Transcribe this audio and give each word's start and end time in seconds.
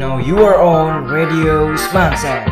Now 0.00 0.16
you 0.16 0.40
are 0.40 0.56
on 0.56 1.12
Radio 1.12 1.76
Semansa. 1.76 2.48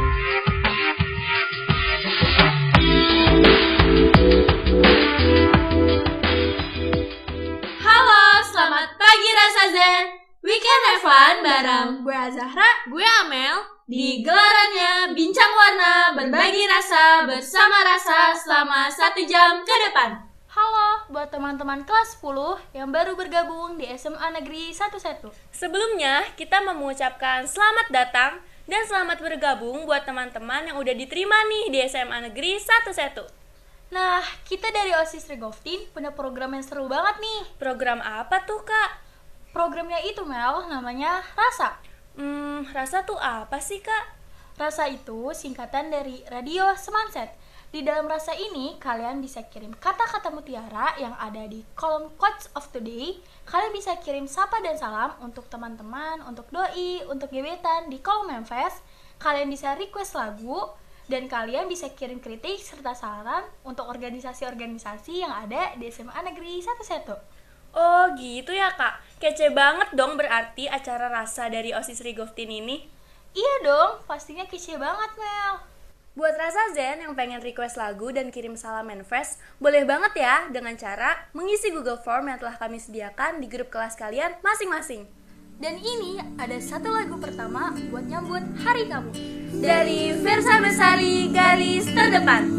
Halo, 7.80 8.24
selamat 8.52 9.00
pagi 9.00 9.30
Rasa 9.32 9.64
Zen. 9.72 10.04
Weekend 10.44 10.82
have 10.92 11.00
fun 11.00 11.34
bareng 11.40 11.90
gue 12.04 12.12
Azahra, 12.12 12.84
gue 12.84 13.06
Amel. 13.24 13.64
Di 13.88 14.20
gelarannya 14.20 15.16
Bincang 15.16 15.52
Warna 15.56 16.20
Berbagi 16.20 16.68
Rasa 16.68 17.24
Bersama 17.24 17.80
Rasa 17.80 18.36
selama 18.36 18.92
satu 18.92 19.24
jam 19.24 19.64
ke 19.64 19.72
depan. 19.88 20.20
Halo 20.52 20.87
buat 21.08 21.32
teman-teman 21.32 21.88
kelas 21.88 22.20
10 22.20 22.76
yang 22.76 22.92
baru 22.92 23.16
bergabung 23.16 23.80
di 23.80 23.88
SMA 23.96 24.28
Negeri 24.36 24.76
11. 24.76 25.32
Sebelumnya, 25.48 26.28
kita 26.36 26.60
mengucapkan 26.60 27.48
selamat 27.48 27.88
datang 27.88 28.32
dan 28.68 28.84
selamat 28.84 29.24
bergabung 29.24 29.88
buat 29.88 30.04
teman-teman 30.04 30.68
yang 30.68 30.76
udah 30.76 30.92
diterima 30.92 31.36
nih 31.48 31.64
di 31.72 31.78
SMA 31.88 32.28
Negeri 32.28 32.60
11. 32.60 33.24
Nah, 33.88 34.20
kita 34.44 34.68
dari 34.68 34.92
OSIS 34.92 35.32
Regoftin 35.32 35.88
punya 35.96 36.12
program 36.12 36.52
yang 36.52 36.60
seru 36.60 36.84
banget 36.92 37.24
nih. 37.24 37.40
Program 37.56 38.04
apa 38.04 38.44
tuh, 38.44 38.60
Kak? 38.60 39.00
Programnya 39.56 40.04
itu 40.04 40.20
Mel, 40.28 40.68
namanya 40.68 41.24
Rasa. 41.32 41.80
Hmm, 42.20 42.68
rasa 42.76 43.08
tuh 43.08 43.16
apa 43.16 43.56
sih, 43.64 43.80
Kak? 43.80 44.04
Rasa 44.60 44.90
itu 44.92 45.32
singkatan 45.32 45.88
dari 45.88 46.20
Radio 46.28 46.68
Semanset. 46.76 47.32
Di 47.68 47.84
dalam 47.84 48.08
rasa 48.08 48.32
ini, 48.32 48.80
kalian 48.80 49.20
bisa 49.20 49.44
kirim 49.44 49.76
kata-kata 49.76 50.32
mutiara 50.32 50.96
yang 50.96 51.12
ada 51.20 51.44
di 51.44 51.60
kolom 51.76 52.08
quotes 52.16 52.48
of 52.56 52.64
today. 52.72 53.20
Kalian 53.44 53.76
bisa 53.76 54.00
kirim 54.00 54.24
sapa 54.24 54.56
dan 54.64 54.80
salam 54.80 55.12
untuk 55.20 55.44
teman-teman, 55.52 56.24
untuk 56.24 56.48
doi, 56.48 57.04
untuk 57.12 57.28
gebetan 57.28 57.92
di 57.92 58.00
kolom 58.00 58.32
manifest. 58.32 58.80
Kalian 59.20 59.52
bisa 59.52 59.76
request 59.76 60.16
lagu, 60.16 60.72
dan 61.12 61.28
kalian 61.28 61.68
bisa 61.68 61.92
kirim 61.92 62.24
kritik 62.24 62.56
serta 62.56 62.96
saran 62.96 63.44
untuk 63.68 63.84
organisasi-organisasi 63.84 65.24
yang 65.24 65.32
ada 65.32 65.76
di 65.76 65.92
SMA 65.92 66.20
Negeri 66.24 66.64
11. 66.64 67.20
Oh, 67.76 68.04
gitu 68.16 68.52
ya, 68.56 68.72
Kak. 68.76 69.20
Kece 69.20 69.52
banget 69.52 69.92
dong 69.92 70.16
berarti 70.16 70.72
acara 70.72 71.12
rasa 71.12 71.52
dari 71.52 71.76
OSIS 71.76 72.00
Rigoftin 72.00 72.48
ini. 72.48 72.88
Iya 73.36 73.54
dong, 73.60 74.08
pastinya 74.08 74.48
kece 74.48 74.80
banget 74.80 75.12
Mel. 75.20 75.77
Buat 76.18 76.34
Rasa 76.34 76.74
Zen 76.74 77.06
yang 77.06 77.14
pengen 77.14 77.38
request 77.38 77.78
lagu 77.78 78.10
dan 78.10 78.34
kirim 78.34 78.58
salam 78.58 78.90
manifest, 78.90 79.38
boleh 79.62 79.86
banget 79.86 80.18
ya 80.18 80.50
dengan 80.50 80.74
cara 80.74 81.14
mengisi 81.30 81.70
Google 81.70 82.02
Form 82.02 82.26
yang 82.26 82.42
telah 82.42 82.58
kami 82.58 82.82
sediakan 82.82 83.38
di 83.38 83.46
grup 83.46 83.70
kelas 83.70 83.94
kalian 83.94 84.34
masing-masing. 84.42 85.06
Dan 85.62 85.78
ini 85.78 86.18
ada 86.42 86.58
satu 86.58 86.90
lagu 86.90 87.14
pertama 87.22 87.70
buat 87.94 88.02
nyambut 88.02 88.42
hari 88.66 88.90
kamu. 88.90 89.14
Dari 89.62 90.18
Versa 90.18 90.58
Besari 90.58 91.30
Garis 91.30 91.86
Terdepan. 91.86 92.57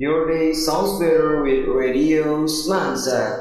Your 0.00 0.24
day 0.24 0.56
sounds 0.56 0.96
better 0.96 1.44
with 1.44 1.68
Radio 1.68 2.48
Semansa. 2.48 3.36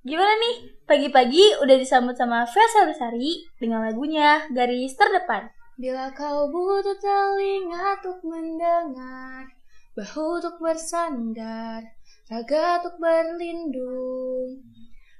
Gimana 0.00 0.40
nih? 0.40 0.72
Pagi-pagi 0.88 1.60
udah 1.60 1.76
disambut 1.76 2.16
sama 2.16 2.48
Vesel 2.48 2.88
Besari 2.88 3.44
dengan 3.60 3.84
lagunya 3.84 4.48
Garis 4.56 4.96
Terdepan. 4.96 5.52
Bila 5.76 6.16
kau 6.16 6.48
butuh 6.48 6.96
telinga 6.96 8.00
untuk 8.00 8.24
mendengar, 8.24 9.52
bahu 9.92 10.40
untuk 10.40 10.56
bersandar, 10.56 11.92
raga 12.32 12.80
untuk 12.80 12.96
berlindung. 12.96 14.64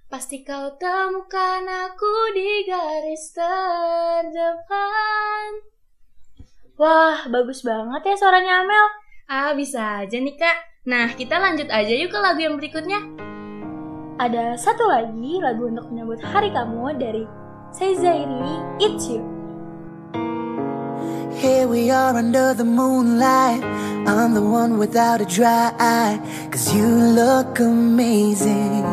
Pasti 0.09 0.41
kau 0.41 0.73
temukan 0.81 1.69
aku 1.69 2.33
di 2.33 2.65
garis 2.65 3.37
terdepan. 3.37 4.41
Wah, 6.81 7.29
bagus 7.29 7.61
banget 7.61 8.09
ya 8.09 8.17
suaranya 8.17 8.65
Amel. 8.65 9.02
Ah, 9.33 9.57
bisa 9.57 10.05
aja 10.05 10.21
nih 10.21 10.37
kak. 10.37 10.85
Nah, 10.85 11.17
kita 11.17 11.41
lanjut 11.41 11.65
aja 11.73 11.89
yuk 11.89 12.13
ke 12.13 12.21
lagu 12.21 12.45
yang 12.45 12.61
berikutnya. 12.61 13.01
Ada 14.21 14.61
satu 14.61 14.85
lagi 14.85 15.41
lagu 15.41 15.73
untuk 15.73 15.89
menyambut 15.89 16.21
hari 16.21 16.53
kamu 16.53 17.01
dari 17.01 17.25
Seizairi 17.73 18.61
It's 18.77 19.09
You. 19.09 19.25
Here 21.33 21.65
we 21.65 21.89
are 21.89 22.13
under 22.13 22.53
the 22.53 22.69
moonlight. 22.69 23.65
I'm 24.05 24.37
the 24.37 24.45
one 24.45 24.77
without 24.77 25.25
a 25.25 25.29
dry 25.33 25.73
eye. 25.81 26.21
Cause 26.53 26.69
you 26.77 26.85
look 27.17 27.57
amazing. 27.57 28.85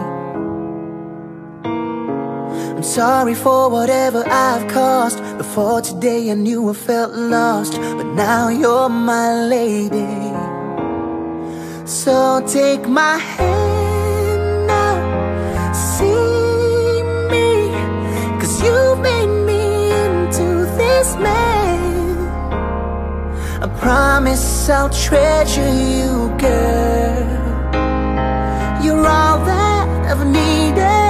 I'm 2.79 2.85
sorry 2.85 3.35
for 3.35 3.69
whatever 3.69 4.23
I've 4.25 4.65
caused. 4.69 5.19
Before 5.37 5.81
today, 5.81 6.31
I 6.31 6.33
knew 6.33 6.69
I 6.69 6.73
felt 6.73 7.11
lost. 7.11 7.73
But 7.73 8.05
now 8.15 8.47
you're 8.47 8.87
my 8.87 9.33
lady. 9.43 10.15
So 11.85 12.41
take 12.47 12.87
my 12.87 13.17
hand 13.17 14.67
now. 14.67 15.73
See 15.73 17.03
me. 17.31 17.49
Cause 18.39 18.63
you 18.63 18.95
made 19.03 19.33
me 19.49 19.91
into 20.03 20.47
this 20.79 21.17
man. 21.17 22.29
I 23.61 23.67
promise 23.81 24.69
I'll 24.69 24.89
treasure 24.89 25.73
you, 25.97 26.33
girl. 26.39 27.27
You're 28.81 29.05
all 29.05 29.37
that 29.43 29.89
I've 30.11 30.25
needed, 30.25 31.08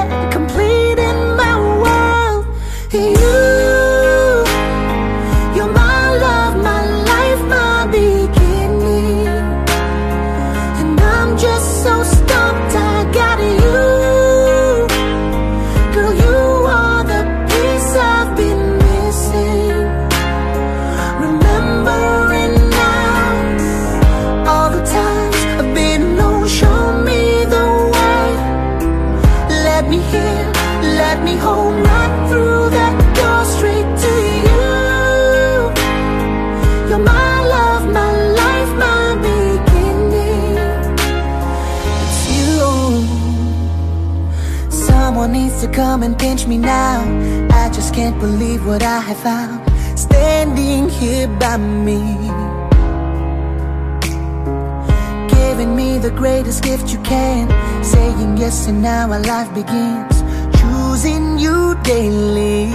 greatest 56.60 56.64
gift 56.64 56.94
you 56.94 57.00
can. 57.04 57.48
Saying 57.84 58.38
yes, 58.38 58.68
and 58.68 58.82
now 58.82 59.12
our 59.12 59.22
life 59.22 59.54
begins. 59.54 60.24
Choosing 60.60 61.38
you 61.38 61.76
daily. 61.84 62.72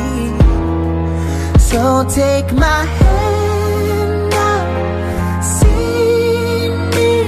So 1.59 2.05
take 2.09 2.53
my 2.53 2.85
hand 2.85 4.31
now. 4.31 5.41
See 5.41 6.69
me. 6.95 7.25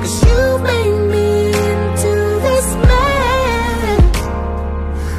Cause 0.00 0.22
you 0.24 0.58
made 0.58 1.00
me 1.12 1.28
into 1.48 2.14
this 2.46 2.66
man. 2.88 4.00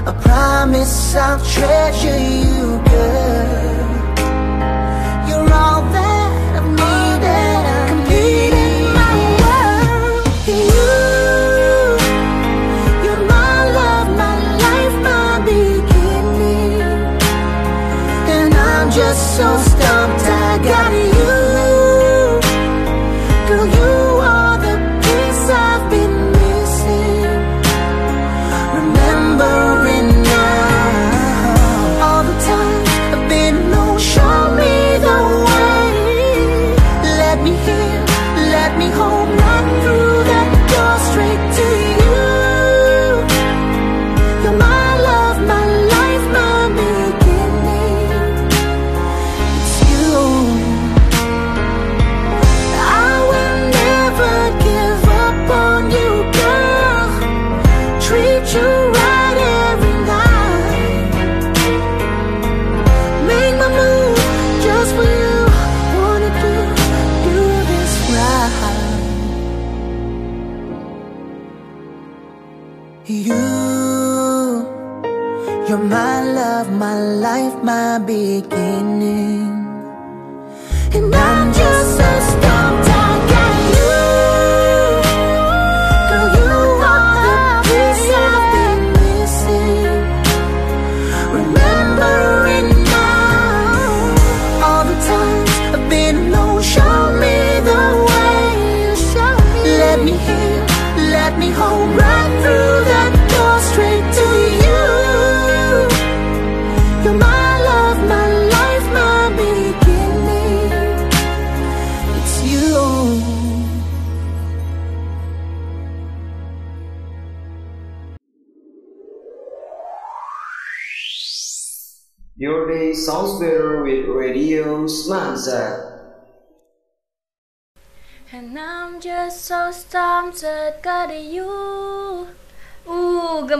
I 0.08 0.14
promise 0.22 1.16
I'll 1.16 1.40
treasure 1.40 2.20
you, 2.20 2.45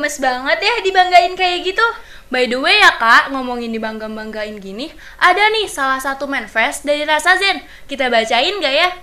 gemes 0.06 0.22
banget 0.22 0.62
ya 0.62 0.76
dibanggain 0.86 1.34
kayak 1.34 1.66
gitu. 1.66 1.82
By 2.30 2.46
the 2.46 2.62
way 2.62 2.78
ya 2.78 2.94
kak, 3.02 3.34
ngomongin 3.34 3.74
dibangga-banggain 3.74 4.62
gini, 4.62 4.94
ada 5.18 5.50
nih 5.50 5.66
salah 5.66 5.98
satu 5.98 6.30
manifest 6.30 6.86
dari 6.86 7.02
Rasa 7.02 7.34
Zen. 7.42 7.66
Kita 7.90 8.06
bacain 8.14 8.54
gak 8.62 8.70
ya? 8.70 8.94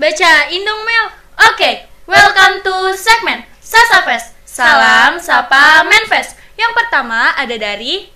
Bacain 0.00 0.62
dong 0.64 0.80
Mel. 0.80 1.06
Oke, 1.52 1.84
welcome 2.08 2.64
to 2.64 2.72
segmen 2.96 3.44
Sasa 3.60 4.00
Fest. 4.08 4.32
Salam 4.48 5.20
Sapa 5.20 5.84
Manfest. 5.84 6.40
Yang 6.56 6.72
pertama 6.72 7.36
ada 7.36 7.52
dari 7.60 8.08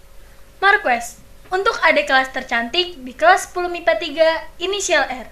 Marquez, 0.64 1.20
untuk 1.52 1.76
adik 1.84 2.08
kelas 2.08 2.32
tercantik 2.32 3.04
di 3.04 3.12
kelas 3.12 3.52
10 3.52 3.68
MIPA 3.68 4.00
3 4.56 4.64
inisial 4.64 5.04
R. 5.12 5.28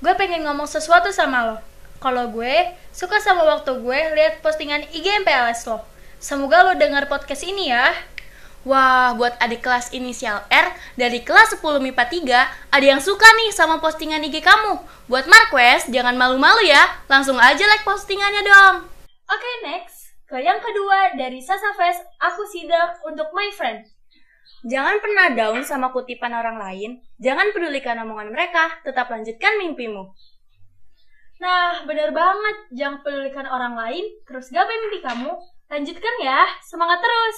Gue 0.00 0.16
pengen 0.16 0.48
ngomong 0.48 0.64
sesuatu 0.64 1.12
sama 1.12 1.44
lo. 1.44 1.56
Kalau 2.00 2.32
gue 2.32 2.72
suka 2.88 3.20
sama 3.20 3.44
waktu 3.44 3.84
gue 3.84 4.00
lihat 4.16 4.40
postingan 4.40 4.88
IG 4.96 5.12
MPLS 5.28 5.68
lo. 5.68 5.84
Semoga 6.18 6.66
lo 6.66 6.74
dengar 6.74 7.06
podcast 7.06 7.46
ini 7.46 7.70
ya. 7.70 7.94
Wah, 8.66 9.14
buat 9.14 9.38
adik 9.38 9.62
kelas 9.62 9.94
inisial 9.94 10.42
R 10.50 10.74
dari 10.98 11.22
kelas 11.22 11.54
10 11.54 11.78
MIPA 11.78 12.04
3, 12.10 12.74
ada 12.74 12.86
yang 12.86 12.98
suka 12.98 13.22
nih 13.38 13.54
sama 13.54 13.78
postingan 13.78 14.26
IG 14.26 14.42
kamu. 14.42 14.82
Buat 15.06 15.30
Marquez, 15.30 15.86
jangan 15.86 16.18
malu-malu 16.18 16.66
ya. 16.66 16.82
Langsung 17.06 17.38
aja 17.38 17.62
like 17.62 17.86
postingannya 17.86 18.42
dong. 18.42 18.90
Oke, 19.30 19.50
next. 19.62 20.10
Ke 20.26 20.42
yang 20.42 20.58
kedua 20.58 21.14
dari 21.14 21.38
Sasa 21.38 21.70
Fest, 21.78 22.02
aku 22.18 22.42
sidak 22.50 22.98
untuk 23.06 23.30
my 23.30 23.54
friend. 23.54 23.86
Jangan 24.66 24.98
pernah 24.98 25.38
down 25.38 25.62
sama 25.62 25.94
kutipan 25.94 26.34
orang 26.34 26.58
lain. 26.58 26.98
Jangan 27.22 27.54
pedulikan 27.54 27.94
omongan 28.02 28.34
mereka. 28.34 28.82
Tetap 28.82 29.06
lanjutkan 29.06 29.54
mimpimu. 29.62 30.10
Nah, 31.38 31.86
bener 31.86 32.10
banget. 32.10 32.56
Jangan 32.74 33.06
pedulikan 33.06 33.46
orang 33.46 33.78
lain, 33.78 34.02
terus 34.26 34.50
gapai 34.50 34.74
mimpi 34.82 34.98
kamu. 34.98 35.57
Lanjutkan 35.68 36.14
ya, 36.24 36.48
semangat 36.64 37.04
terus. 37.04 37.36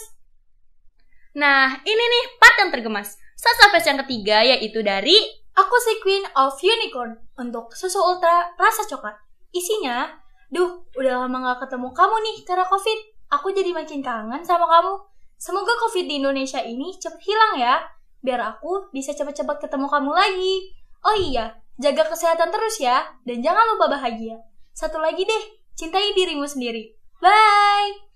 Nah, 1.35 1.79
ini 1.83 2.05
nih 2.05 2.25
part 2.39 2.57
yang 2.59 2.71
tergemas. 2.71 3.19
Sasa 3.35 3.71
Fest 3.75 3.87
yang 3.91 3.99
ketiga 4.07 4.43
yaitu 4.47 4.83
dari 4.83 5.19
Aku 5.59 5.77
si 5.83 5.99
Queen 5.99 6.23
of 6.39 6.55
Unicorn 6.63 7.19
untuk 7.37 7.75
susu 7.75 7.99
ultra 7.99 8.55
rasa 8.55 8.87
coklat. 8.87 9.19
Isinya, 9.51 10.07
duh, 10.49 10.87
udah 10.95 11.27
lama 11.27 11.53
gak 11.53 11.67
ketemu 11.67 11.91
kamu 11.91 12.17
nih 12.23 12.37
karena 12.47 12.65
COVID. 12.71 12.99
Aku 13.35 13.51
jadi 13.51 13.71
makin 13.75 14.03
kangen 14.03 14.43
sama 14.47 14.67
kamu. 14.67 14.95
Semoga 15.39 15.75
COVID 15.87 16.07
di 16.07 16.23
Indonesia 16.23 16.63
ini 16.63 16.95
cepet 16.99 17.23
hilang 17.23 17.59
ya, 17.59 17.83
biar 18.23 18.41
aku 18.43 18.91
bisa 18.95 19.11
cepet-cepet 19.15 19.69
ketemu 19.69 19.87
kamu 19.91 20.11
lagi. 20.13 20.75
Oh 21.03 21.17
iya, 21.17 21.57
jaga 21.81 22.07
kesehatan 22.07 22.53
terus 22.53 22.77
ya, 22.79 23.07
dan 23.25 23.41
jangan 23.41 23.65
lupa 23.75 23.97
bahagia. 23.97 24.39
Satu 24.77 25.01
lagi 25.01 25.25
deh, 25.25 25.43
cintai 25.75 26.13
dirimu 26.13 26.45
sendiri. 26.45 26.95
Bye! 27.19 28.10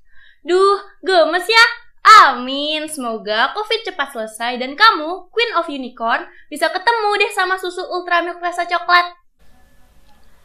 Duh, 0.45 0.77
gemes 1.01 1.49
ya. 1.49 1.65
Amin, 2.05 2.85
semoga 2.85 3.57
COVID 3.57 3.81
cepat 3.81 4.13
selesai 4.13 4.61
dan 4.61 4.77
kamu, 4.77 5.33
Queen 5.33 5.57
of 5.57 5.65
Unicorn, 5.73 6.29
bisa 6.53 6.69
ketemu 6.69 7.11
deh 7.17 7.33
sama 7.33 7.57
susu 7.57 7.81
Ultra 7.81 8.21
Milk 8.21 8.45
rasa 8.45 8.69
coklat. 8.69 9.17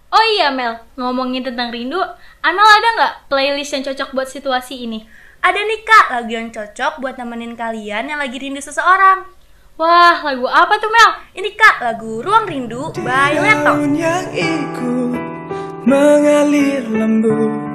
Oh 0.07 0.25
iya 0.39 0.55
Mel, 0.55 0.79
ngomongin 0.95 1.43
tentang 1.43 1.67
rindu, 1.67 1.99
Amel 2.39 2.63
ada 2.63 2.89
nggak 2.95 3.13
playlist 3.27 3.75
yang 3.75 3.83
cocok 3.91 4.09
buat 4.15 4.31
situasi 4.31 4.87
ini? 4.87 5.03
Ada 5.43 5.59
nih 5.59 5.83
kak, 5.83 6.05
lagu 6.15 6.31
yang 6.31 6.47
cocok 6.47 7.03
buat 7.03 7.19
nemenin 7.19 7.59
kalian 7.59 8.07
yang 8.07 8.23
lagi 8.23 8.39
rindu 8.39 8.63
seseorang. 8.63 9.27
Wah, 9.75 10.15
lagu 10.23 10.47
apa 10.47 10.79
tuh 10.79 10.87
Mel? 10.87 11.09
Ini 11.35 11.59
kak, 11.59 11.83
lagu 11.83 12.23
Ruang 12.23 12.47
Rindu 12.47 12.95
by 13.03 13.35
yang 13.35 14.31
ikut 14.31 15.19
mengalir 15.83 16.87
lembut 16.87 17.68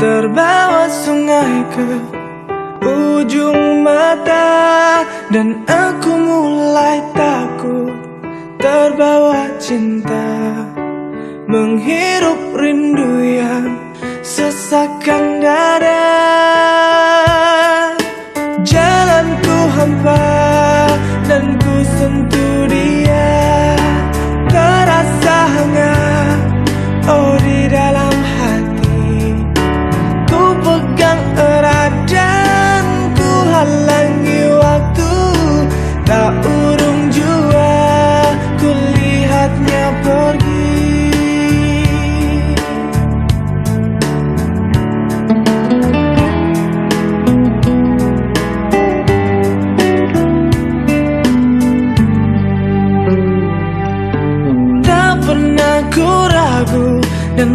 Terbawa 0.00 0.88
sungai 0.88 1.60
ke 1.76 1.88
ujung 2.80 3.84
mata 3.84 5.04
Dan 5.28 5.60
aku 5.68 6.08
mulai 6.16 7.04
takut 7.12 7.92
terbawa 8.56 9.60
cinta. 9.60 10.56
Menghirup 11.44 12.56
rindu 12.56 13.12
yang 13.20 13.76
sesakkan 14.24 15.44
dada 15.44 16.08
Jalanku 18.64 19.58
hampa 19.76 20.24
dan 21.28 21.60
ku 21.60 21.76
sentuh 22.00 22.39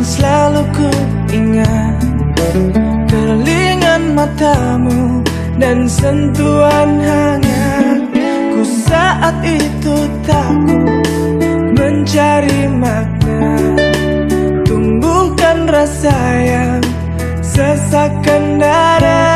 selalu 0.06 0.62
ku 0.70 0.90
ingat. 1.34 1.98
Kelingan 3.10 4.14
matamu 4.14 5.26
dan 5.58 5.90
sentuhan 5.90 7.02
hangat. 7.02 8.00
Ku 8.54 8.62
saat 8.86 9.42
itu 9.42 9.96
takut 10.30 11.10
mencari 11.74 12.70
makna. 12.70 13.58
Tumbuhkan 14.64 15.66
rasa 15.66 16.16
yang 16.46 16.82
sesakkan 17.42 18.62
dada 18.62 19.35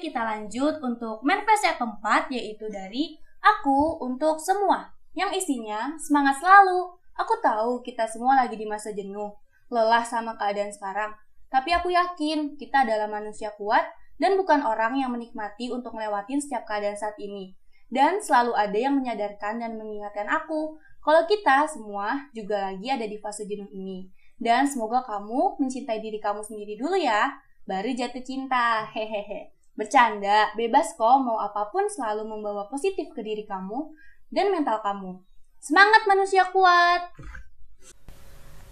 Kita 0.00 0.24
lanjut 0.24 0.80
untuk 0.80 1.20
manifest 1.20 1.68
yang 1.68 1.76
keempat 1.76 2.32
yaitu 2.32 2.72
dari 2.72 3.20
Aku 3.40 3.96
untuk 4.04 4.36
semua, 4.36 4.92
yang 5.16 5.32
isinya 5.32 5.96
semangat 5.96 6.40
selalu. 6.44 6.92
Aku 7.16 7.40
tahu 7.40 7.80
kita 7.80 8.04
semua 8.04 8.36
lagi 8.36 8.56
di 8.56 8.68
masa 8.68 8.92
jenuh, 8.92 9.32
lelah 9.72 10.04
sama 10.04 10.36
keadaan 10.36 10.68
sekarang. 10.72 11.16
Tapi 11.48 11.72
aku 11.72 11.88
yakin 11.88 12.60
kita 12.60 12.84
adalah 12.84 13.08
manusia 13.08 13.48
kuat 13.56 13.84
dan 14.20 14.36
bukan 14.36 14.60
orang 14.60 15.00
yang 15.00 15.08
menikmati 15.08 15.72
untuk 15.72 15.96
melewatin 15.96 16.40
setiap 16.40 16.68
keadaan 16.68 17.00
saat 17.00 17.16
ini. 17.16 17.56
Dan 17.88 18.20
selalu 18.20 18.52
ada 18.52 18.76
yang 18.76 18.96
menyadarkan 19.00 19.64
dan 19.64 19.76
mengingatkan 19.80 20.28
aku 20.28 20.76
kalau 21.00 21.24
kita 21.24 21.64
semua 21.64 22.28
juga 22.36 22.70
lagi 22.70 22.92
ada 22.92 23.08
di 23.08 23.16
fase 23.16 23.48
jenuh 23.48 23.72
ini. 23.72 24.12
Dan 24.36 24.68
semoga 24.68 25.00
kamu 25.04 25.60
mencintai 25.60 26.00
diri 26.00 26.20
kamu 26.20 26.44
sendiri 26.44 26.76
dulu 26.76 26.96
ya, 26.96 27.40
baru 27.64 27.92
jatuh 27.92 28.24
cinta. 28.24 28.84
Hehehe. 28.88 29.59
Bercanda, 29.78 30.50
bebas 30.58 30.92
kok 30.98 31.22
mau 31.22 31.38
apa 31.38 31.70
pun 31.70 31.86
selalu 31.86 32.26
membawa 32.26 32.66
positif 32.66 33.08
ke 33.14 33.22
diri 33.22 33.46
kamu 33.46 33.94
dan 34.28 34.50
mental 34.50 34.82
kamu. 34.82 35.22
Semangat 35.60 36.08
manusia 36.08 36.48
kuat! 36.48 37.12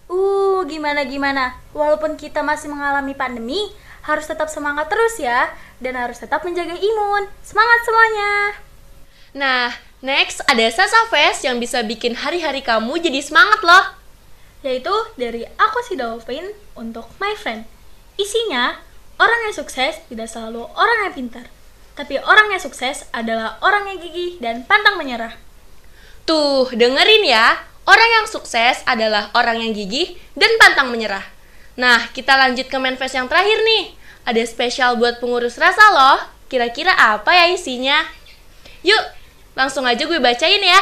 Uh, 0.08 0.64
gimana-gimana? 0.64 1.60
Walaupun 1.76 2.16
kita 2.16 2.40
masih 2.40 2.72
mengalami 2.72 3.12
pandemi, 3.12 3.68
harus 4.08 4.24
tetap 4.24 4.48
semangat 4.48 4.88
terus 4.88 5.20
ya, 5.20 5.52
dan 5.84 6.00
harus 6.00 6.16
tetap 6.16 6.40
menjaga 6.48 6.72
imun. 6.72 7.28
Semangat 7.44 7.80
semuanya! 7.84 8.32
Nah, 9.36 9.68
next 10.00 10.40
ada 10.48 10.64
Sasa 10.72 11.12
Fest 11.12 11.44
yang 11.44 11.60
bisa 11.60 11.84
bikin 11.84 12.16
hari-hari 12.16 12.64
kamu 12.64 12.96
jadi 13.04 13.20
semangat 13.20 13.60
loh. 13.60 13.84
Yaitu 14.64 14.90
dari 15.20 15.44
Aku 15.44 15.78
Si 15.84 15.94
Dolphin 15.94 16.56
untuk 16.72 17.04
My 17.20 17.36
Friend. 17.36 17.68
Isinya, 18.16 18.80
orang 19.18 19.50
yang 19.50 19.54
sukses 19.54 19.98
tidak 20.06 20.30
selalu 20.30 20.64
orang 20.74 21.10
yang 21.10 21.14
pintar. 21.14 21.46
Tapi 21.98 22.14
orang 22.22 22.54
yang 22.54 22.62
sukses 22.62 23.10
adalah 23.10 23.58
orang 23.58 23.90
yang 23.90 23.98
gigih 23.98 24.38
dan 24.38 24.62
pantang 24.62 24.94
menyerah. 24.94 25.34
Tuh, 26.22 26.70
dengerin 26.70 27.26
ya. 27.26 27.58
Orang 27.88 28.06
yang 28.20 28.26
sukses 28.30 28.84
adalah 28.86 29.34
orang 29.34 29.58
yang 29.58 29.74
gigih 29.74 30.14
dan 30.38 30.52
pantang 30.62 30.94
menyerah. 30.94 31.24
Nah, 31.74 32.06
kita 32.14 32.38
lanjut 32.38 32.70
ke 32.70 32.78
manifest 32.78 33.18
yang 33.18 33.26
terakhir 33.26 33.58
nih. 33.64 33.96
Ada 34.28 34.44
spesial 34.46 34.94
buat 35.00 35.18
pengurus 35.18 35.58
rasa 35.58 35.82
loh. 35.90 36.18
Kira-kira 36.46 36.94
apa 36.94 37.32
ya 37.32 37.50
isinya? 37.50 38.04
Yuk, 38.86 39.02
langsung 39.58 39.88
aja 39.88 40.04
gue 40.04 40.20
bacain 40.22 40.62
ya. 40.62 40.80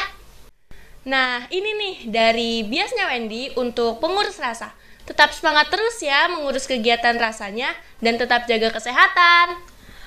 Nah, 1.07 1.47
ini 1.55 1.71
nih 1.78 1.97
dari 2.11 2.66
biasnya 2.66 3.07
Wendy 3.14 3.55
untuk 3.55 4.02
pengurus 4.02 4.43
rasa. 4.43 4.75
Tetap 5.06 5.30
semangat 5.30 5.70
terus 5.70 6.02
ya 6.02 6.26
mengurus 6.26 6.66
kegiatan 6.66 7.14
rasanya 7.14 7.70
dan 8.02 8.18
tetap 8.18 8.44
jaga 8.50 8.75
kesehatan. 8.75 9.54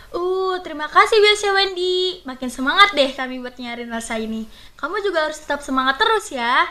Uh, 0.09 0.57
terima 0.65 0.89
kasih 0.91 1.21
biasa 1.21 1.55
Wendy. 1.55 2.25
Makin 2.25 2.49
semangat 2.51 2.91
deh 2.97 3.13
kami 3.15 3.39
buat 3.39 3.55
nyariin 3.55 3.87
rasa 3.87 4.19
ini. 4.19 4.49
Kamu 4.75 4.99
juga 5.05 5.29
harus 5.29 5.39
tetap 5.39 5.63
semangat 5.63 6.01
terus 6.01 6.33
ya. 6.33 6.67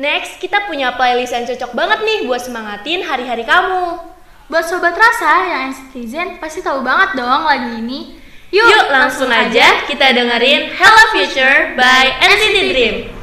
Next, 0.00 0.40
kita 0.40 0.64
punya 0.64 0.96
playlist 0.96 1.36
yang 1.36 1.44
cocok 1.44 1.76
banget 1.76 2.00
nih 2.02 2.18
buat 2.24 2.40
semangatin 2.40 3.04
hari-hari 3.04 3.44
kamu. 3.44 4.00
Buat 4.48 4.66
sobat 4.66 4.96
rasa 4.96 5.46
yang 5.46 5.70
citizen 5.70 6.40
pasti 6.42 6.64
tahu 6.64 6.82
banget 6.82 7.20
dong 7.20 7.46
lagu 7.46 7.76
ini. 7.76 8.18
Yuk, 8.50 8.90
langsung 8.90 9.30
aja 9.30 9.86
kita 9.86 10.10
dengerin 10.10 10.74
Hello 10.74 11.04
Future 11.14 11.78
by 11.78 12.18
NCT 12.18 12.56
Dream. 12.74 13.19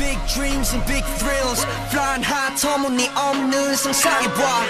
Big 0.00 0.18
dreams 0.26 0.72
and 0.72 0.82
big 0.86 1.04
thrills. 1.18 1.64
Flying 1.90 2.24
high 2.24 2.54
터무니없는 2.56 3.76
상상해봐 3.76 4.62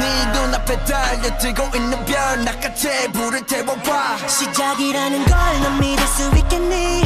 네 0.00 0.26
눈앞에 0.32 0.82
달려들고 0.84 1.76
있는 1.76 2.04
별 2.06 2.44
나같이 2.44 2.88
불을 3.12 3.44
태워봐. 3.46 4.26
시작이라는 4.26 5.24
걸 5.26 5.38
넌 5.62 5.80
믿을 5.80 6.06
수 6.06 6.30
있겠니? 6.36 7.02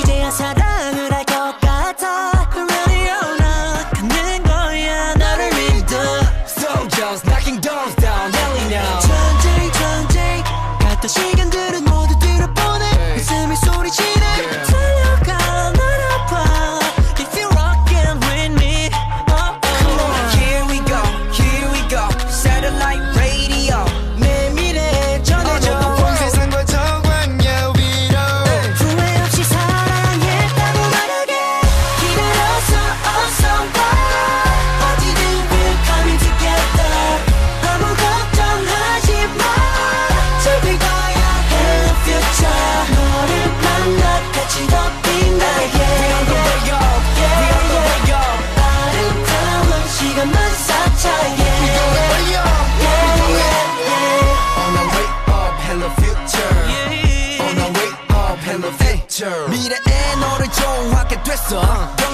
이제야 0.00 0.30
사랑을 0.30 1.12
할 1.12 1.24
것 1.26 1.60
같아 1.60 2.48
좋아하게 61.45 61.45
됐어 61.45 62.04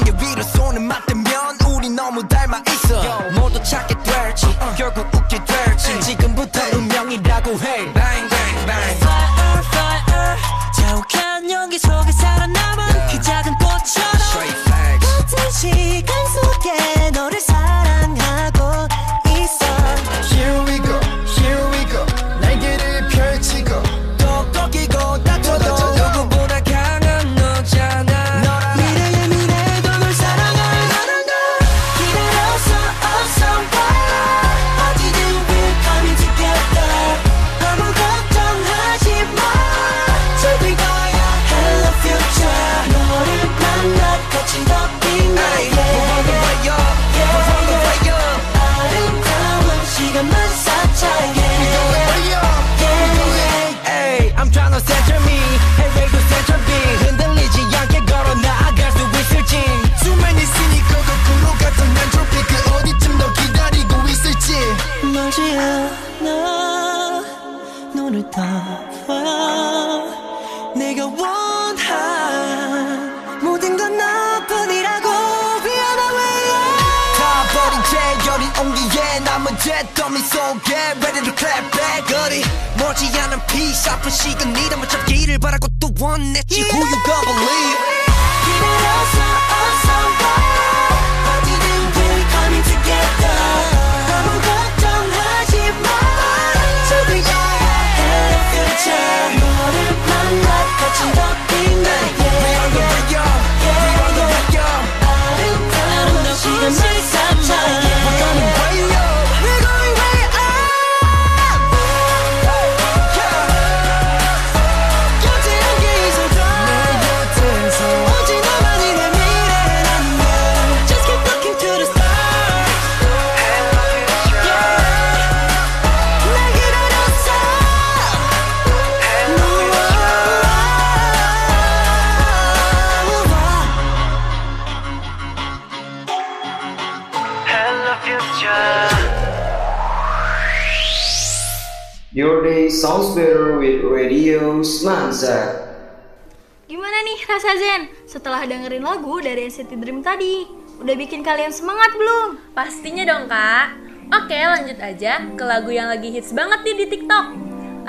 Dengerin 148.62 148.86
lagu 148.86 149.18
dari 149.18 149.50
NCT 149.50 149.74
Dream 149.74 150.06
tadi? 150.06 150.46
Udah 150.78 150.94
bikin 150.94 151.26
kalian 151.26 151.50
semangat 151.50 151.98
belum? 151.98 152.38
Pastinya 152.54 153.02
dong 153.02 153.26
kak. 153.26 153.74
Oke 154.14 154.38
lanjut 154.38 154.78
aja 154.78 155.18
ke 155.34 155.42
lagu 155.42 155.74
yang 155.74 155.90
lagi 155.90 156.14
hits 156.14 156.30
banget 156.30 156.62
nih 156.62 156.76
di 156.78 156.86
TikTok. 156.94 157.26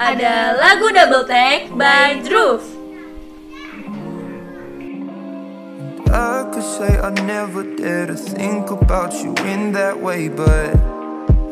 Ada 0.01 0.57
lagu 0.57 0.89
Double 0.89 1.29
Take 1.29 1.69
by 1.77 2.25
Droove. 2.25 2.65
I 6.09 6.49
could 6.49 6.65
say 6.65 6.97
I 6.97 7.13
never 7.21 7.61
dare 7.77 8.09
to 8.09 8.17
think 8.17 8.73
about 8.73 9.13
you 9.21 9.37
in 9.45 9.77
that 9.77 9.93
way, 10.01 10.25
but 10.25 10.73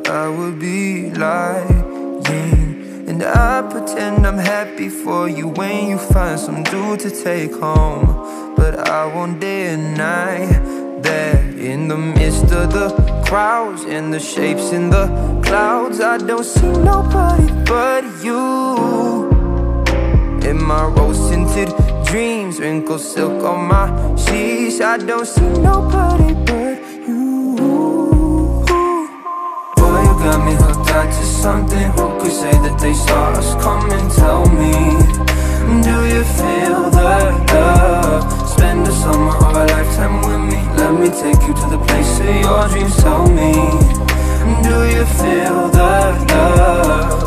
I 0.10 0.34
would 0.34 0.57
be 0.57 1.13
lying. 1.13 1.93
And 3.05 3.21
I 3.21 3.62
pretend 3.69 4.25
I'm 4.25 4.41
happy 4.41 4.89
for 4.89 5.29
you 5.29 5.53
when 5.53 5.93
you 5.93 6.01
find 6.01 6.41
some 6.41 6.65
dude 6.65 7.05
to 7.05 7.13
take 7.13 7.53
home. 7.53 8.10
I 8.88 9.06
won't 9.06 9.39
deny 9.39 10.48
that 11.02 11.39
in 11.58 11.88
the 11.88 11.98
midst 11.98 12.52
of 12.52 12.74
the 12.74 12.89
crowds 13.28 13.84
and 13.84 14.13
the 14.13 14.20
shapes 14.20 14.72
in 14.72 14.89
the 14.89 15.08
clouds, 15.44 16.02
I 16.02 16.17
don't 16.17 16.44
see 16.44 16.72
nobody 16.72 17.48
but 17.65 18.04
you. 18.24 19.30
In 20.50 20.62
my 20.63 20.86
rose 20.86 21.30
tinted 21.30 21.70
dreams, 22.06 22.60
wrinkled 22.60 23.02
silk 23.02 23.44
on 23.44 23.67
my 23.67 23.88
sheets. 24.15 24.82
I 24.82 24.98
don't 24.98 25.26
see 25.26 25.50
nobody 25.60 26.34
but 26.34 26.80
you. 27.08 27.56
Boy, 29.78 30.00
you 30.08 30.15
got 30.26 30.39
me 30.46 30.54
hooked 30.56 30.91
on 30.91 31.08
to 31.08 31.24
something. 31.44 31.91
Who 31.91 32.20
could 32.20 32.32
say 32.32 32.52
that 32.52 32.78
they 32.80 32.94
saw 32.94 33.32
us 33.32 33.54
coming? 33.63 34.10
Tell 34.10 34.46
me, 34.60 35.31
do 35.84 35.95
you 36.13 36.24
feel 36.24 36.89
the 36.89 37.12
love? 37.54 38.50
Spend 38.50 38.86
the 38.86 38.91
summer 38.91 39.36
or 39.45 39.63
a 39.63 39.65
lifetime 39.67 40.17
with 40.21 40.41
me. 40.50 40.60
Let 40.78 40.93
me 41.00 41.10
take 41.10 41.41
you 41.47 41.54
to 41.54 41.67
the 41.69 41.80
place 41.88 42.19
of 42.19 42.36
your 42.45 42.67
dreams. 42.69 42.95
Tell 42.97 43.28
me, 43.28 43.54
do 44.67 44.78
you 44.95 45.06
feel 45.19 45.69
the 45.69 45.91
love? 46.32 47.21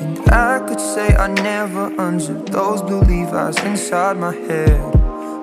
And 0.00 0.18
I 0.30 0.60
could 0.66 0.80
say 0.80 1.14
I 1.16 1.28
never 1.28 1.92
unzipped 1.98 2.52
those 2.52 2.82
blue 2.82 3.00
Levi's 3.00 3.58
inside 3.64 4.16
my 4.16 4.34
head. 4.34 4.80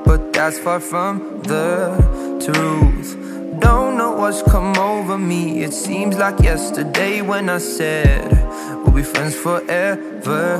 But 0.05 0.33
that's 0.33 0.59
far 0.59 0.79
from 0.79 1.41
the 1.43 1.95
truth. 2.43 3.24
What's 4.17 4.41
come 4.43 4.77
over 4.77 5.17
me. 5.17 5.61
It 5.63 5.73
seems 5.73 6.17
like 6.17 6.39
yesterday 6.39 7.21
when 7.21 7.49
I 7.49 7.57
said 7.57 8.31
we'll 8.83 8.95
be 8.95 9.03
friends 9.03 9.35
forever. 9.35 10.57